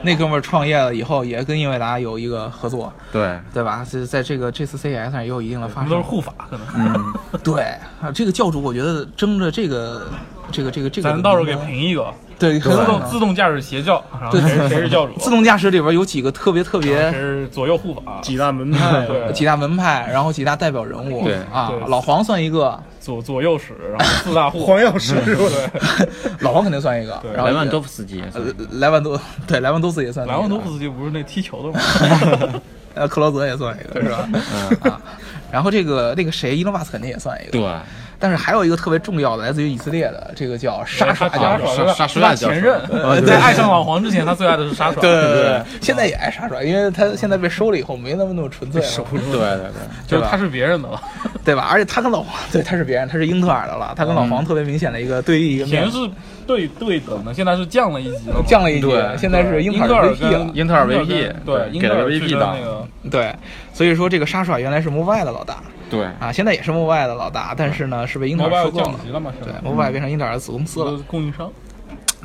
[0.02, 3.84] 那哥们儿创业了以后，也跟英伟达有一个合作，对，对吧？
[3.84, 5.90] 是在这个这次 CES 上也有一定的发生。
[5.90, 6.66] 都是护法，可能。
[6.76, 7.62] 嗯， 对
[8.00, 10.06] 啊，这个教主我觉得争着这个
[10.50, 12.12] 这个这个这个，咱到时候给评一个
[12.44, 19.32] 对，可能自动驾驶邪教，然后对谁是谁是教主， 自动驾驶里边有几个特别特谁别是左右护法，几大门派，对。
[19.32, 25.42] 几大门派，然后几大代表人物对啊，老黄算一个，左左右使，然后四大护 黄药师是吧？
[26.40, 27.32] 老黄肯定算一个，对。
[27.32, 28.42] 然后莱万多夫斯基呃，
[28.72, 32.60] 莱万多对莱万多夫斯基也算那个，莱万多夫斯基不是那踢球的吗？
[32.94, 34.28] 呃克劳泽也算一个是吧？
[34.32, 35.00] 嗯，啊，
[35.50, 37.62] 然后这个那个谁伊隆马斯肯定也算一个，对，
[38.18, 41.86] 但是还有一个特别重要的，来自于以色列的，这个叫沙耍他教授。
[41.94, 42.80] 沙耍前任
[43.26, 45.00] 在爱上老黄之前，他最爱的是沙耍。
[45.00, 49.70] 对对对对，现在也爱沙耍，因为他现在被收了以后，没那么那么纯粹了，对对对，
[50.06, 51.00] 就是他是别人的了。
[51.44, 51.68] 对吧？
[51.70, 55.98] 而且他跟老黄，对，他是别人，他是英特尔的了，他跟老黄特别明显的一个对立以前，是
[56.46, 58.42] 对对等的，现在是降了一级了。
[58.46, 63.34] 降了一级对，现在是英英特尔 VP 了，英特尔 VP 对，给了英特尔 VP 去跟档那个对，
[63.74, 65.56] 所以说这个沙耍原来是 Mobile 的老大
[65.94, 69.00] 对，啊，现在也是 Mobile 的老大，但是呢是被英特尔收购了？
[69.42, 71.50] 对在，Mobile 变成英特尔的子公司了供应商。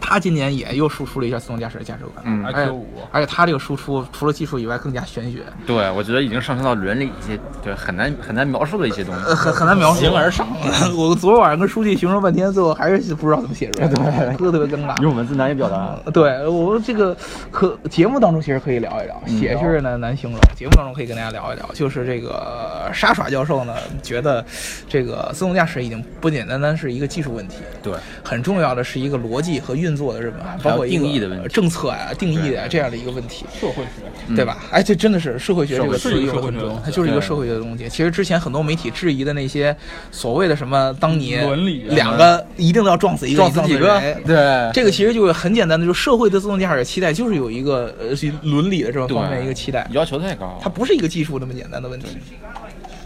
[0.10, 9.22] 他今年也又输出了一下自动驾驶的价值观，嗯而且 IQ 五而且他这个输出除了技术以外更加玄学，对，我觉得已经上升到伦理一些，对，很难很难描述的一些东西。
[9.28, 10.00] 呃，很很难描述。
[10.00, 10.48] 形而上，
[10.98, 15.00] 我昨晚上跟书记形容半天，最后还是不知道怎么写出来，对，特别特别尴尬。
[15.04, 15.96] 用文字难以表达。
[16.12, 17.16] 对我们这个
[17.52, 20.40] 可节目当中其实可以聊一聊，嗯写是难难形容。
[20.56, 24.44] 节目当中可以跟大家聊一聊，就是这个沙耍教授呢，觉得
[24.88, 27.94] 这个自动驾驶已经不简单单是一个技术问题，对，
[28.24, 31.44] 很重要的是一个逻辑和运做的日本，包括定义的问题。
[31.44, 34.58] 呃政策啊、定义啊这样的一个问题，社会学，对吧？
[34.72, 37.90] 哎，这真的是社会学这个社会词用很是一个社会学的东，西准它就是一个社会学的东西。
[37.90, 39.76] 其实之前很多媒体质疑的那些
[40.12, 41.96] 所谓的什么，当你伦理啊。
[41.96, 44.00] 两个一定要撞死一个，撞死几个？
[44.00, 44.24] 人？
[44.26, 52.18] 对，这个其实就是很简单的，就是社会对自动驾驶期待就是有一个呃是伦理的这种方面一个期待，要求太高，它不是一个技术那么简单的问题。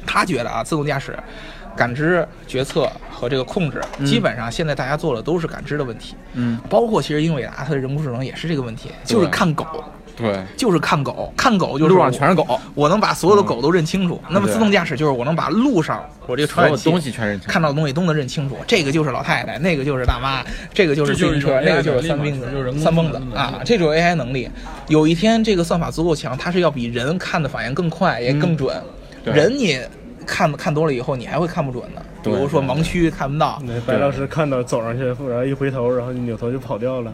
[0.05, 1.17] 他觉得啊，自动驾驶、
[1.75, 6.15] 感知、决策和这个控制，基本上现在大家做的都是感知的问题。
[6.33, 9.65] 嗯，包括其实英伟达它的人工智能也是这个问题，就是看狗，
[10.15, 14.21] 对，就是看狗，看狗就是路上全是狗，我能把所有的狗都认清楚。
[14.29, 18.57] 那么自动驾驶就是我能把路上我这个传感器东西全认清楚看到的东西都能认清楚。
[18.67, 20.43] 这个就是老太太，那个就是大妈，
[20.73, 24.49] 这个就是自行车，那个就是三蹦子就是人三蹦子啊这种 AI 能力。
[24.87, 28.75] 有一天这个算法足够强，它是要比人看的反应更快也更准。
[29.23, 29.79] 对人你
[30.23, 32.01] 看看多了以后，你还会看不准的。
[32.23, 37.13] 比如说盲区看不到，那白老师看到走上去，然后一回头，然后你扭头就跑掉了，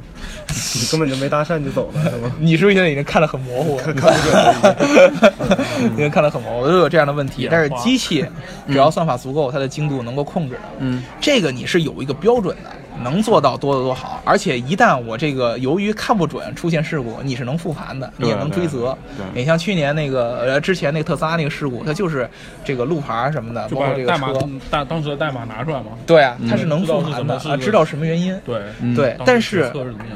[0.75, 2.31] 你根本就没搭讪就走了，是吗？
[2.39, 3.83] 你是不是现在已经看得很模糊了？
[3.93, 7.47] 看不准 已经看得很模糊，都有这样的问题。
[7.49, 8.23] 但是机器
[8.67, 12.69] 只要算法足够，它的精度能够控制的，嗯，这个你是有一个标准的，
[13.03, 14.21] 能做到多得多好。
[14.25, 18.97] 而且一旦我这个由于看不准出现事故，你是能复盘的，你也能追责。
[19.17, 22.29] 对你像去年那个呃之前那个特斯拉那个事故，它就是
[22.63, 25.87] 这个路牌什么的，就包括这个把代码车，大当时的代码拿出来嘛。
[26.05, 28.39] 对啊，它是能复盘的啊，什么是知道什么原因。
[28.45, 28.61] 对
[28.95, 29.71] 对，但是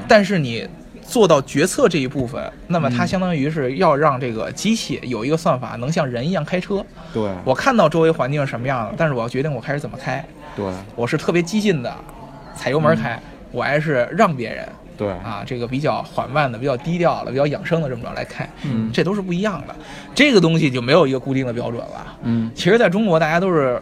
[0.07, 0.67] 但是你
[1.01, 6.83] 做到决策这一部分，那么嗯它相当于是要让这个机器有一个算法能像人一样开车。
[7.13, 10.23] 对我看到周围环境是什么样的，但是我要决定我开始怎么开。
[10.55, 10.65] 对
[10.95, 11.93] 我是特别激进的，
[12.63, 13.19] 踩油门开，
[13.51, 14.65] 我还是让别人
[14.97, 19.75] 对啊，这个比较缓慢的、比较低调的、比较养生的这么着来开，嗯这都是不一样的。
[20.15, 22.17] 这个东西就没有一个固定的标准了。
[22.23, 23.81] 嗯，其实在中国，大家都是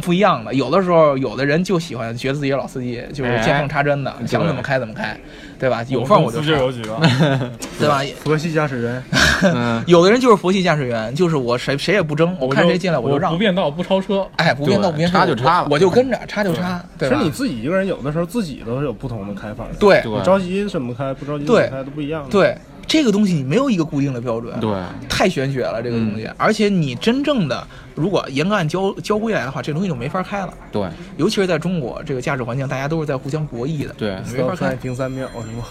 [0.00, 0.52] 不一样的。
[0.54, 5.18] 有的时候，有的人就喜欢觉得自己是老司机，就是见缝插针的，想怎么开怎么开，
[5.58, 5.84] 对吧？
[5.88, 6.98] 有缝我就插，就有几个，
[7.78, 8.00] 对吧？
[8.22, 9.02] 佛系驾驶员，
[9.54, 13.38] 嗯，有的人就是佛系驾驶员，就是我谁谁也不争，我看谁进来我就让不。
[13.38, 14.26] 变道不超车。
[14.36, 17.20] 哎，不变道不变插就插了我我就跟着插就插，对其实？
[17.22, 22.30] 你自己一个人有的时候自己都是有不同的开法的，对对你着急怎么开，不着急怎么开都不一样的。
[22.30, 22.56] 对，
[22.88, 24.70] 这个东西你没有一个固定的标准，对
[25.08, 26.28] 太玄学了这个东西。
[26.38, 27.64] 而且你真正的
[27.94, 30.54] 如果严格按交交规来的话，这东西就没法开了。
[30.72, 34.74] 对尤其是在中国这个驾驶环境，大家都是在互相博弈的，对没法开。
[34.74, 35.64] 停三秒是吗？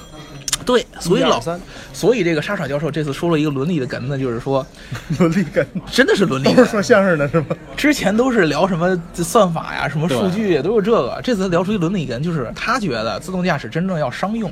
[0.66, 1.60] 对，所以老三，
[1.94, 4.66] 所以这个沙场教授这次说了一个伦理的梗子，就是说，
[5.18, 7.48] 伦理梗，真的是伦理都是说相声的是吗？
[7.78, 11.22] 之前都是聊什么算法呀、什么数据呀，都是这个。
[11.24, 14.52] 这次聊出一伦理梗，就是他觉得自动驾驶真正要商用，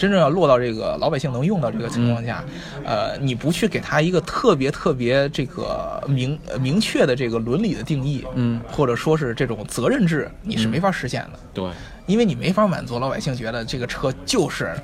[0.00, 2.42] 真正要落到这个老百姓能用到这个情况下，
[2.86, 11.70] 呃，你不去给他一个特别特别这个明呃明确的这个伦理的定义，嗯，或者说是这种责任制，你是没法实现的，对。
[12.06, 14.74] 因为你没法满足老百姓觉得这个车就是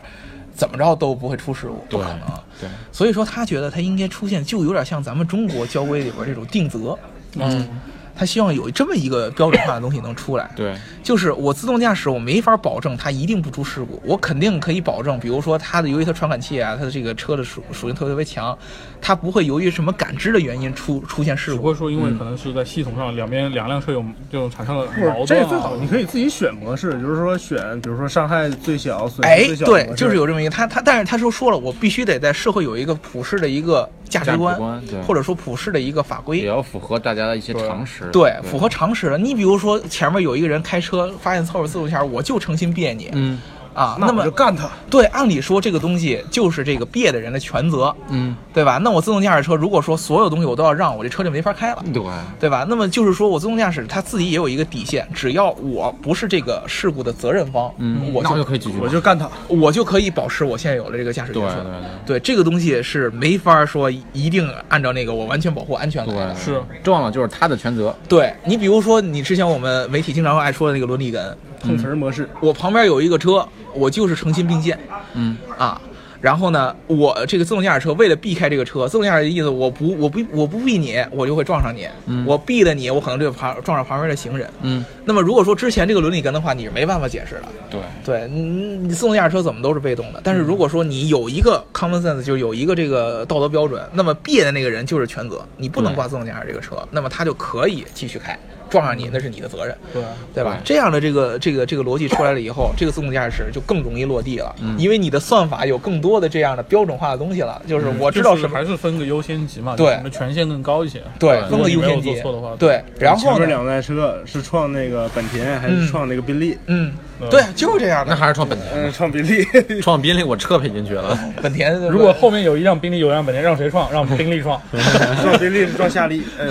[0.55, 2.21] 怎么着都不会出事故，不可能。
[2.61, 6.97] 对，所以说，他觉得他应该出现，就有点像咱们中国交规里边这种定责，
[7.35, 7.67] 嗯，
[8.15, 10.49] 他希望有这么一个标准化的东西能出来。
[10.55, 10.77] 对
[11.07, 18.59] 就是我自动驾驶，我没法保证它一定不出事故，我肯定可以保证，比如说它的由于它传感器啊，它的这个车的属属性特别特别强，
[19.01, 21.75] 它不会由于什么感知的原因出出现事故只会。
[21.77, 34.59] 说因为可能是在系统上两边两辆车有这种产生了矛，盾啊这最好，你可以自己选模式，就是说选，比如说伤害最小、损哎失最，小对模，式就是有这么一个他他，但是他说说了，我必须得在社会有一个普世的一个价值观，值
[34.93, 39.17] 观或者说普世的一个法规也，要符合大家的一些常识，对，符合常识的。
[39.17, 43.39] 你比如说前面有一个人开车，发现后边自动驾驶，我就诚心别你，嗯。
[43.77, 44.69] 啊，那那么我就干他。
[44.89, 48.81] 对，按理说这个东西就是这个别的人的全责，嗯，对吧？
[48.83, 51.85] 那我自动驾驶车如果说所有东西我都要让，我这车就没法开了。
[51.93, 52.03] 对
[52.41, 52.67] 对吧？
[52.69, 59.29] 那么就是说我自动驾驶它自己也有一个底线，只要我不是这个事故的责任方，嗯，我就那就可以继续我就干他。
[59.49, 61.57] 我就可以保持我现在有的这个驾驶对角色。
[61.57, 66.33] 对对对这个东西是没法说一定按照那个我完全保护安全来的。
[66.33, 74.79] 对，是撞了就是他的全责，对你比如说你之前我们媒体经常爱说的那个伦理梗，碰瓷儿模式，我旁边有一个车，我就是诚心并线
[75.15, 75.81] 嗯啊。
[76.19, 81.87] 然后呢，我这个自动驾驶车为了避开这个车，自动驾驶的意思，我不我不我不避你，我就会撞上你。
[82.07, 84.51] 嗯我避了你，我可能就旁撞上旁边的行人。
[84.63, 87.43] 嗯，那么如果说之前这个伦理跟的话，你是没办法解释的。
[87.71, 90.21] 对对你，你自动驾驶车怎么都是被动的。
[90.25, 98.37] 但是如果说你有一个 common sense，就是有一个这个道德标准，那么别的那个人就是全责，你不能挂自动驾驶这个车，那么他就可以继续开，
[98.69, 100.03] 撞上你那是你的责任，对，
[100.35, 100.59] 对吧？
[100.65, 108.49] 这样的这个这个这个逻辑出来了以后，这个自动驾驶就更容易落地了，嗯因为你的算法有更多的这样的标准化的东西了，就是我知道什么。
[108.49, 111.03] 就是还是分个优先级嘛，对什么权限更高一些。
[111.19, 113.37] 对，分个优先级错的话，，对，然后呢？
[113.37, 116.57] 前面两台车是创那个本田还是嗯撞那个宾利？
[116.67, 116.93] 嗯，
[117.31, 118.17] 对，就是这样那。
[118.17, 118.71] 还是创本田。
[118.75, 119.45] 嗯，创宾利，
[119.83, 121.19] 创宾利，我车赔进去了。
[121.43, 123.91] 本田如果后面有一辆宾利，有一辆本田，让谁创？
[123.93, 124.61] 让宾利创。
[125.23, 126.51] 撞宾利是撞夏利，嗯，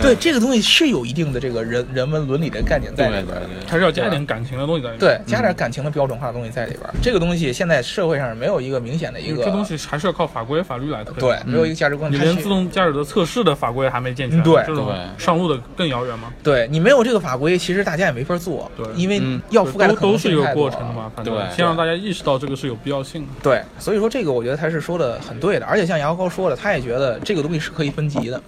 [0.00, 3.36] 对这个东西是有一定的这个人人文伦理的概念在里边
[3.66, 5.18] 还是要加一点感情的东西在里边。
[5.18, 6.94] 对，加点感情的标准化的东西在里边儿。
[7.02, 11.14] 这个东西现在社会上没有一个明显的一个这东西还是要靠法规法律来推。
[11.20, 12.10] 对，没有一个价值观。
[12.10, 16.32] 你连自动驾驶的测试的法规还没健全，对这种对上路的更遥远吗。
[16.42, 18.70] 对你没有这个法规，其实大家也没法做。
[18.76, 23.28] 对因为嗯要覆盖都都是有能性太多了过程的嘛，反正对先让大家意识到这个是有必要性的。
[23.42, 28.40] 对，所以说这个我觉得他是说的很对的，而且像杨高说的，他也觉得这个东西是可以分级的。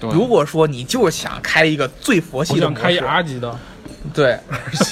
[0.00, 3.58] 如果说你就是想开一个最佛系的想开，R 级的，
[4.12, 4.36] 对，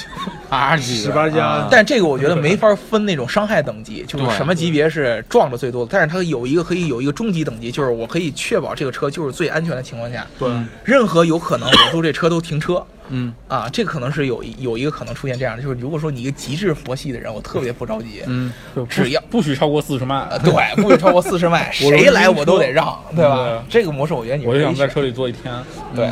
[0.48, 1.68] R 级十八加。
[1.70, 10.48] 但这个我觉得没法分那种伤害等级， 就是什么级别是撞的最多的，但是它有一个可以有一个终极等级，就是我可以确保这个车就是最安全的情况下，对，
[10.82, 12.82] 任何有可能我都这车都停车。
[13.14, 18.52] 嗯啊，这个可能是有一有一个可能出现这样的，就是如果说你一个极致佛系的人，我特别不着急，嗯，
[18.88, 23.60] 只要不许超过四十迈呃，，对，不许超过四十迈， 谁来我都得让，对吧对？
[23.68, 25.52] 这个模式我觉得你我就想在车里坐一天。
[25.94, 26.10] 对，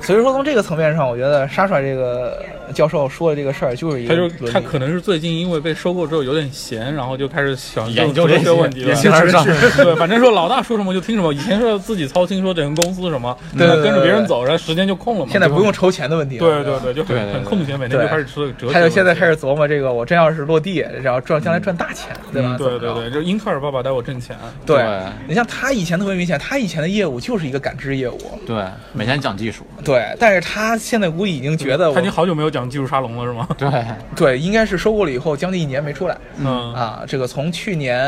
[0.00, 8.94] 所以说从这个层面上，我觉得沙帅这个教授说的这个事儿就是一个他就他可能是最近因为被收购之后有点闲，然后就开始想研究这些问题了。
[9.76, 11.32] 对，反正说老大说什么就听什么。
[11.32, 15.30] 以前是自己操心说整个公司什么，对对对跟着别人走，然后时间就空了嘛。
[15.30, 18.52] 现在不用筹钱的问题了，对对对，就很对对对很空闲，每天就开始吃。
[18.72, 22.56] 他就现在开始琢磨这个，我真要是落地，然后赚将来赚大钱，对吧？
[22.58, 24.36] 对对对，就英特尔爸爸带我挣钱。
[24.64, 29.66] 对对你像他以前特别明显，他以前的业务就是一个感知业务，对，每天讲技术。
[29.84, 33.48] 对，但是他现在估计已经觉得我他已经好久没有讲技术沙龙了，是吗？
[33.58, 33.70] 对，
[34.16, 36.16] 对，应该是收购了以后将近一年没出来。
[36.38, 38.00] 嗯，啊，这个从去年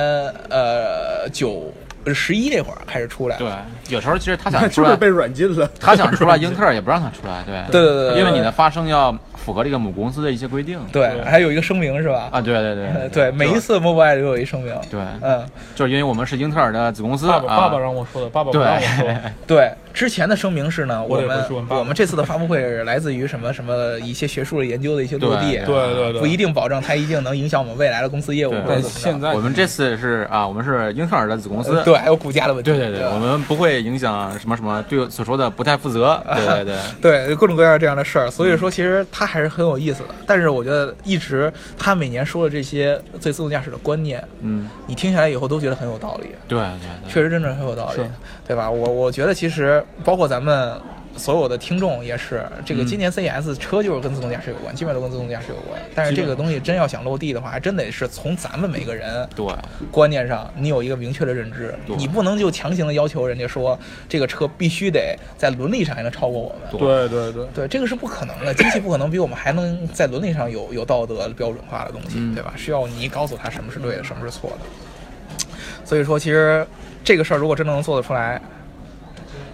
[0.51, 1.73] 呃九
[2.15, 3.49] 十一那会儿开始出来，对，
[3.89, 5.69] 有时候其实他想 出来，是不是被软禁了？
[5.81, 10.79] 他想出来， 英特尔也不让他出来，对，对对对对因为你的发声要符合这个母公司的一些规定。
[10.93, 12.29] 对，还有一个声明是吧？
[12.31, 19.05] 啊，对对对呃 对，每一次 Mobile 都有一声明，对，嗯，就是因为我们是英特尔的子公司啊，爸爸爸爸让我说的，爸爸不让我说。
[19.05, 19.17] 对，
[19.47, 29.01] 对，之前的声明是呢，我们我们这次的发布会是来自于什么什么一些学术的研究的一些落地，对对对对，不一定保证它一定能影响我们未来的公司业务对或者怎么着。
[29.01, 31.81] 现在我们这次是啊，我们是英特尔的子公司。
[31.85, 36.23] 对还有股价的问题，对对对，我们不会影响什么什么，对所说的不太负责。
[36.35, 40.15] 对对对，对各种各样这样的事儿，所以说其实它还是很有意思的。
[40.25, 48.03] 但是我觉得一直他每年说的这些对自动驾驶的观念，嗯，你听下来以后都觉得很有道理，对对对，确实真的很有道理，
[48.47, 48.71] 对吧？
[48.71, 50.81] 我我觉得其实包括咱们。
[51.17, 55.81] 所有的听众也是，这个嗯今年 CES 车就是跟自动驾驶有关，基本上都跟自动驾驶有关。
[55.95, 59.47] 但是这个东西真要想落地的话，还真得是从咱们每个人对
[59.91, 66.81] 观念上，你有一个明确的认知，你不能就强行的要求人家说这个车必须得在伦理上还能超过我们。
[66.81, 72.53] 对对对，对，这个是不可能的，机器不可能比我们还能在伦理上有有道德标准化的东西，嗯对吧？
[72.57, 75.37] 需要你告诉他什么是对的，什么是错的。
[75.85, 76.67] 所以说，其实
[77.05, 78.41] 这个事儿如果真的能做得出来，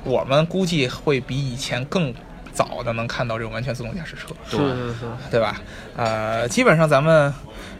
[0.04, 2.12] 我们估计会比以前更
[2.52, 4.56] 早的能看到这种完全自动驾驶车，是。
[4.56, 5.40] 是是，对。
[5.40, 5.60] 吧？
[5.96, 7.32] 呃，基本上咱们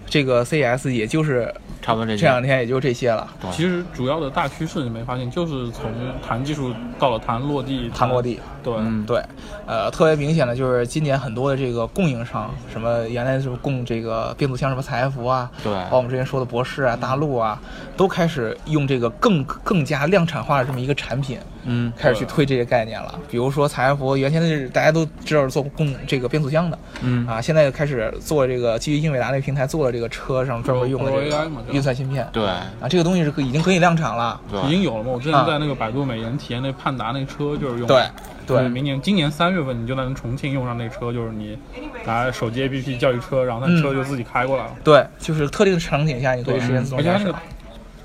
[0.07, 3.51] 这个 CES 也就是差不多这这两天也就这些了，对。
[3.51, 5.91] 其实主要的大趋势你没发现，就是从
[6.27, 8.41] 谈技术到了谈落地，谈落地。
[8.63, 9.23] 对，嗯，对，
[9.67, 15.73] 呃，特别明显的就是今年很多的这个供应商，什么原来是供这个变速箱，什么采埃孚啊，对。
[15.85, 17.59] 包括我们之前说的博士啊、大陆啊，
[17.97, 23.19] 都开始用这个更更加量产化的这么一个产品，嗯，开始去推这些概念了。
[23.31, 34.41] 比如说采埃孚，原先是大家都知道是做供这个变速箱的，嗯啊，现在就开始做这个基于英伟达那个平台做了这个车上专门用的这 AI 个嘛对吧运算芯片，对啊，这个东西是可已经可以量产了。
[34.67, 35.11] 已经有了嘛。
[35.13, 38.03] 我之啊前在那个百度美颜体验那盼达那车就是用对
[38.47, 41.57] 对明年今年三月份你就能重庆用上那车，就是你
[42.05, 44.71] 拿手机 APP 叫一车，然后嗯那车就自己开过来了。
[44.83, 47.39] 对，就是特定场景下你可以实现自动驾驶而且那个。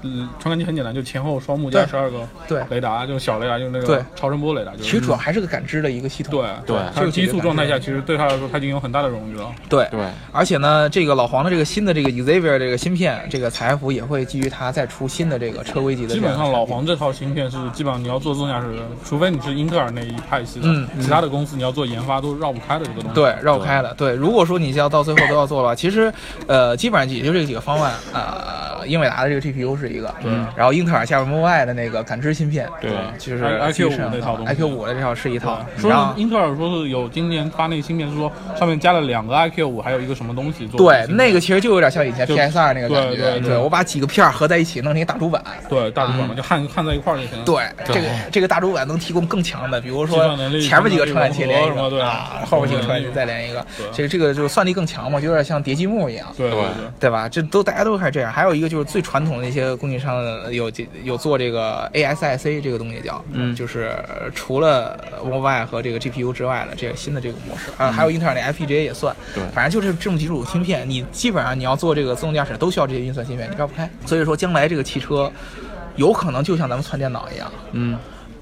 [0.01, 6.31] 嗯，传感器很简单，就前后双目加对十二个对雷达，就小雷达，就是那对个超声波雷达，就是其实主要还是个感知的一个系统。
[6.31, 9.51] 对对它就是低速状态下，其实对他来说，他已经有很大的荣誉了。
[9.69, 16.19] 对对而且呢，这个老黄的这个新的这个 Xavier 这个芯片，这个采埃孚也会基于它再出新的这个车规级的基。
[16.19, 18.67] 本上老黄这套芯片是基本上你要做自动驾驶，
[19.03, 23.15] 除非你是英特尔那一派系的，嗯其他的公司你要做研发都绕不开的这个东西。
[23.15, 23.93] 对绕不开的。
[23.95, 26.11] 对，如果说你要到最后都要做了，其实
[26.47, 27.93] 呃，基本上也就这几个方案。
[28.13, 32.91] 呃，英伟达的这个 GPU 是是一个，嗯然后英特尔下面 Mobileye 的那个感知芯片，对。
[33.19, 34.53] 就是 I- IQ 五那套东西。
[34.53, 43.57] IQ 五的这套是一套，说然后英特尔说是有今年发那个芯片，是说上面加了两个 iQ 五，还有一个什么东西做对那个其实就有点像以前 PS 二那个感觉，对对对。
[43.57, 45.43] 我把几个片儿合在一起弄成一大主板。
[45.69, 47.45] 对大主板嘛，就焊焊在一块儿就行了。
[47.45, 50.17] 对，这个这个大主板能提供更强的，比如说
[50.61, 53.65] 前面几个传感器连一个啊，后面几个传感器再连一个。
[53.77, 56.27] 对，这个这个就算力更强嘛，就有点像叠积木一样。
[56.37, 56.65] 对对对。
[56.99, 57.27] 对吧？
[57.29, 58.31] 这都大家都开始这样。
[58.31, 60.23] 还有一个就是最传统的一些供应商
[60.53, 60.71] 有
[61.03, 63.95] 有做这个 ASIC 这个东西叫，嗯，就是
[64.33, 69.15] 除了 Mobile 和这个 GPU 之外的这个新的这个模式啊，还有英特尔的 FPGA 也算。
[69.33, 73.89] 对反正就是这种几种芯片，你基本上你要做这个自动驾驶都需要这些运算芯片，你绕不开。
[74.05, 75.31] 所以说将来这个汽车
[75.95, 77.97] 有可能就像咱们串电脑一样，嗯，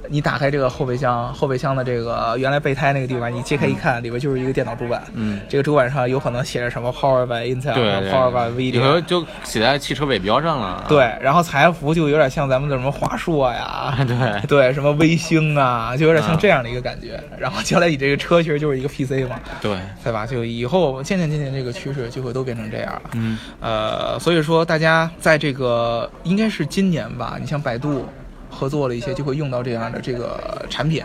[0.10, 5.04] 你打开这个后备箱，后备箱的这个原来备胎那个地方，你揭开一看，里边就是一个电脑主板。
[5.14, 7.74] 嗯，这个主板上有可能写着什么 Power by Intel、
[8.12, 9.02] Power by 以后 NVIDIA。
[9.06, 10.86] 就写在汽车尾标上了。
[10.88, 17.22] 对，然后财富就有点像咱们的什么华硕呀， 对对，什么微星啊，就有点像这样的一个感觉。
[17.38, 20.26] 然后将来你这个车其实就是一个 PC 嘛，对，对吧？
[20.26, 23.02] 就以后渐渐渐渐这个趋势就会都变成这样了。
[23.14, 28.06] 嗯，呃，所以说大家在这个应该是今年吧，你像百度
[28.54, 31.04] 合作了一些，就会用到这样的这个产品。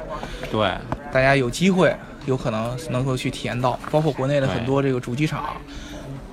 [0.53, 0.73] 对，
[1.13, 1.95] 大家有机会
[2.27, 5.57] 有可能能够去体验到，包括国内的很多这个主机厂，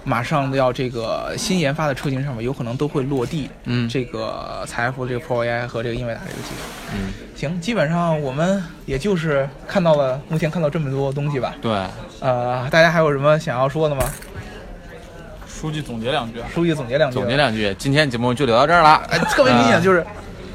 [0.04, 6.62] 马上要这个新研发的车型上面有可能都会落地，嗯这个财富这个 Pro AI 和这个英伟达这个技术。
[6.94, 11.56] 嗯，行，基本上我们也就是看到了目前看到这么多东西吧。
[11.62, 11.72] 对，
[12.20, 14.04] 呃，大家还有什么想要说的吗？
[15.48, 16.48] 书记总结两句啊。
[16.54, 17.16] 书记总结两句。
[17.16, 19.02] 总结两句，今天节目就聊到这儿了。
[19.10, 20.06] 哎，特别明显就是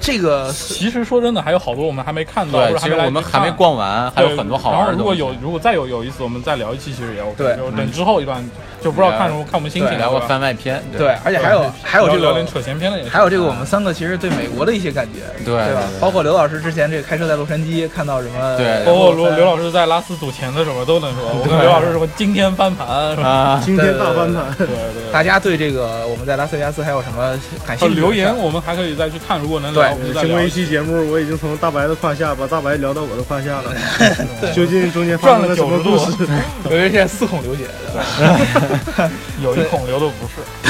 [0.01, 5.14] 这个其实说真的，还有好多我们还没看到，其实我们还没逛完，还有很多好玩的然后如果。
[5.20, 7.34] 有如果再有有意思，我们再聊一期，其实也 OK。
[7.36, 8.42] 对等之后一段，
[8.83, 13.09] 就不知道看什么看我们心情对聊个番外篇，对，而且还有还有这个聊扯闲篇的也。
[13.09, 15.74] 还有这个，我们三个其实对美国的一些感觉，对对吧对？
[15.74, 23.28] 对包括刘老师之前这个开车在洛杉矶看到什么，对包括刘刘老师在拉斯赌钱的时候都能说，我跟刘老师说惊天翻盘是吧？
[23.28, 25.12] 啊，今天大翻盘，对对。
[25.12, 30.51] 大家对这个我们在拉斯维加斯还有什么感呃兴趣留言我们还可以再去看，如果能聊，对我们再聊经过一。
[30.51, 33.72] 期节目，我已经从大白的胯下把大白聊到我的胯下了。
[34.53, 36.26] 究竟中间发生了什么故事？
[36.68, 37.64] 有一些四孔流血，
[39.43, 40.70] 有一孔流的不是，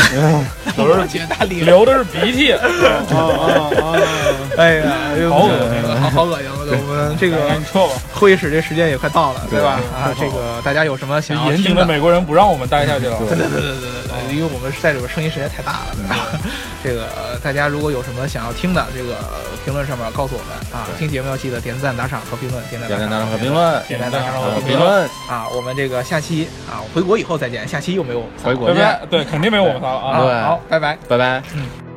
[0.76, 1.66] 都是绝大力量。
[1.66, 2.52] 流的是鼻涕。
[2.56, 2.60] 啊
[3.12, 3.96] 啊啊！
[4.56, 4.92] 哎呀，
[5.28, 6.50] 好恶心好好恶心！
[6.50, 7.38] 我们这个。
[8.12, 9.80] 会议室这时间也快到了，对吧？
[9.94, 11.68] 啊，这个大家有什么想要严听的？
[11.70, 13.16] 谨的美国人不让我们待下去了。
[13.18, 16.16] 对对对对对因为我们在里边声音实在太大了，对吧？
[16.84, 19.16] 这个呃大家如果有什么想要听的，这个
[19.64, 20.86] 评论上面告诉我们啊。
[20.98, 25.46] 听节目要记得点赞、打赏和评论，点赞、点赞、打赏和评论，点赞、打赏和和评论，啊。
[25.56, 30.20] 我们这个下期啊，回国以后再见，下期又没有我们仨回国对不见对？，对，肯定没有我们仨了啊。
[30.20, 30.32] 对
[30.68, 30.98] 拜拜。
[31.08, 31.42] 拜拜。
[31.54, 31.89] 嗯。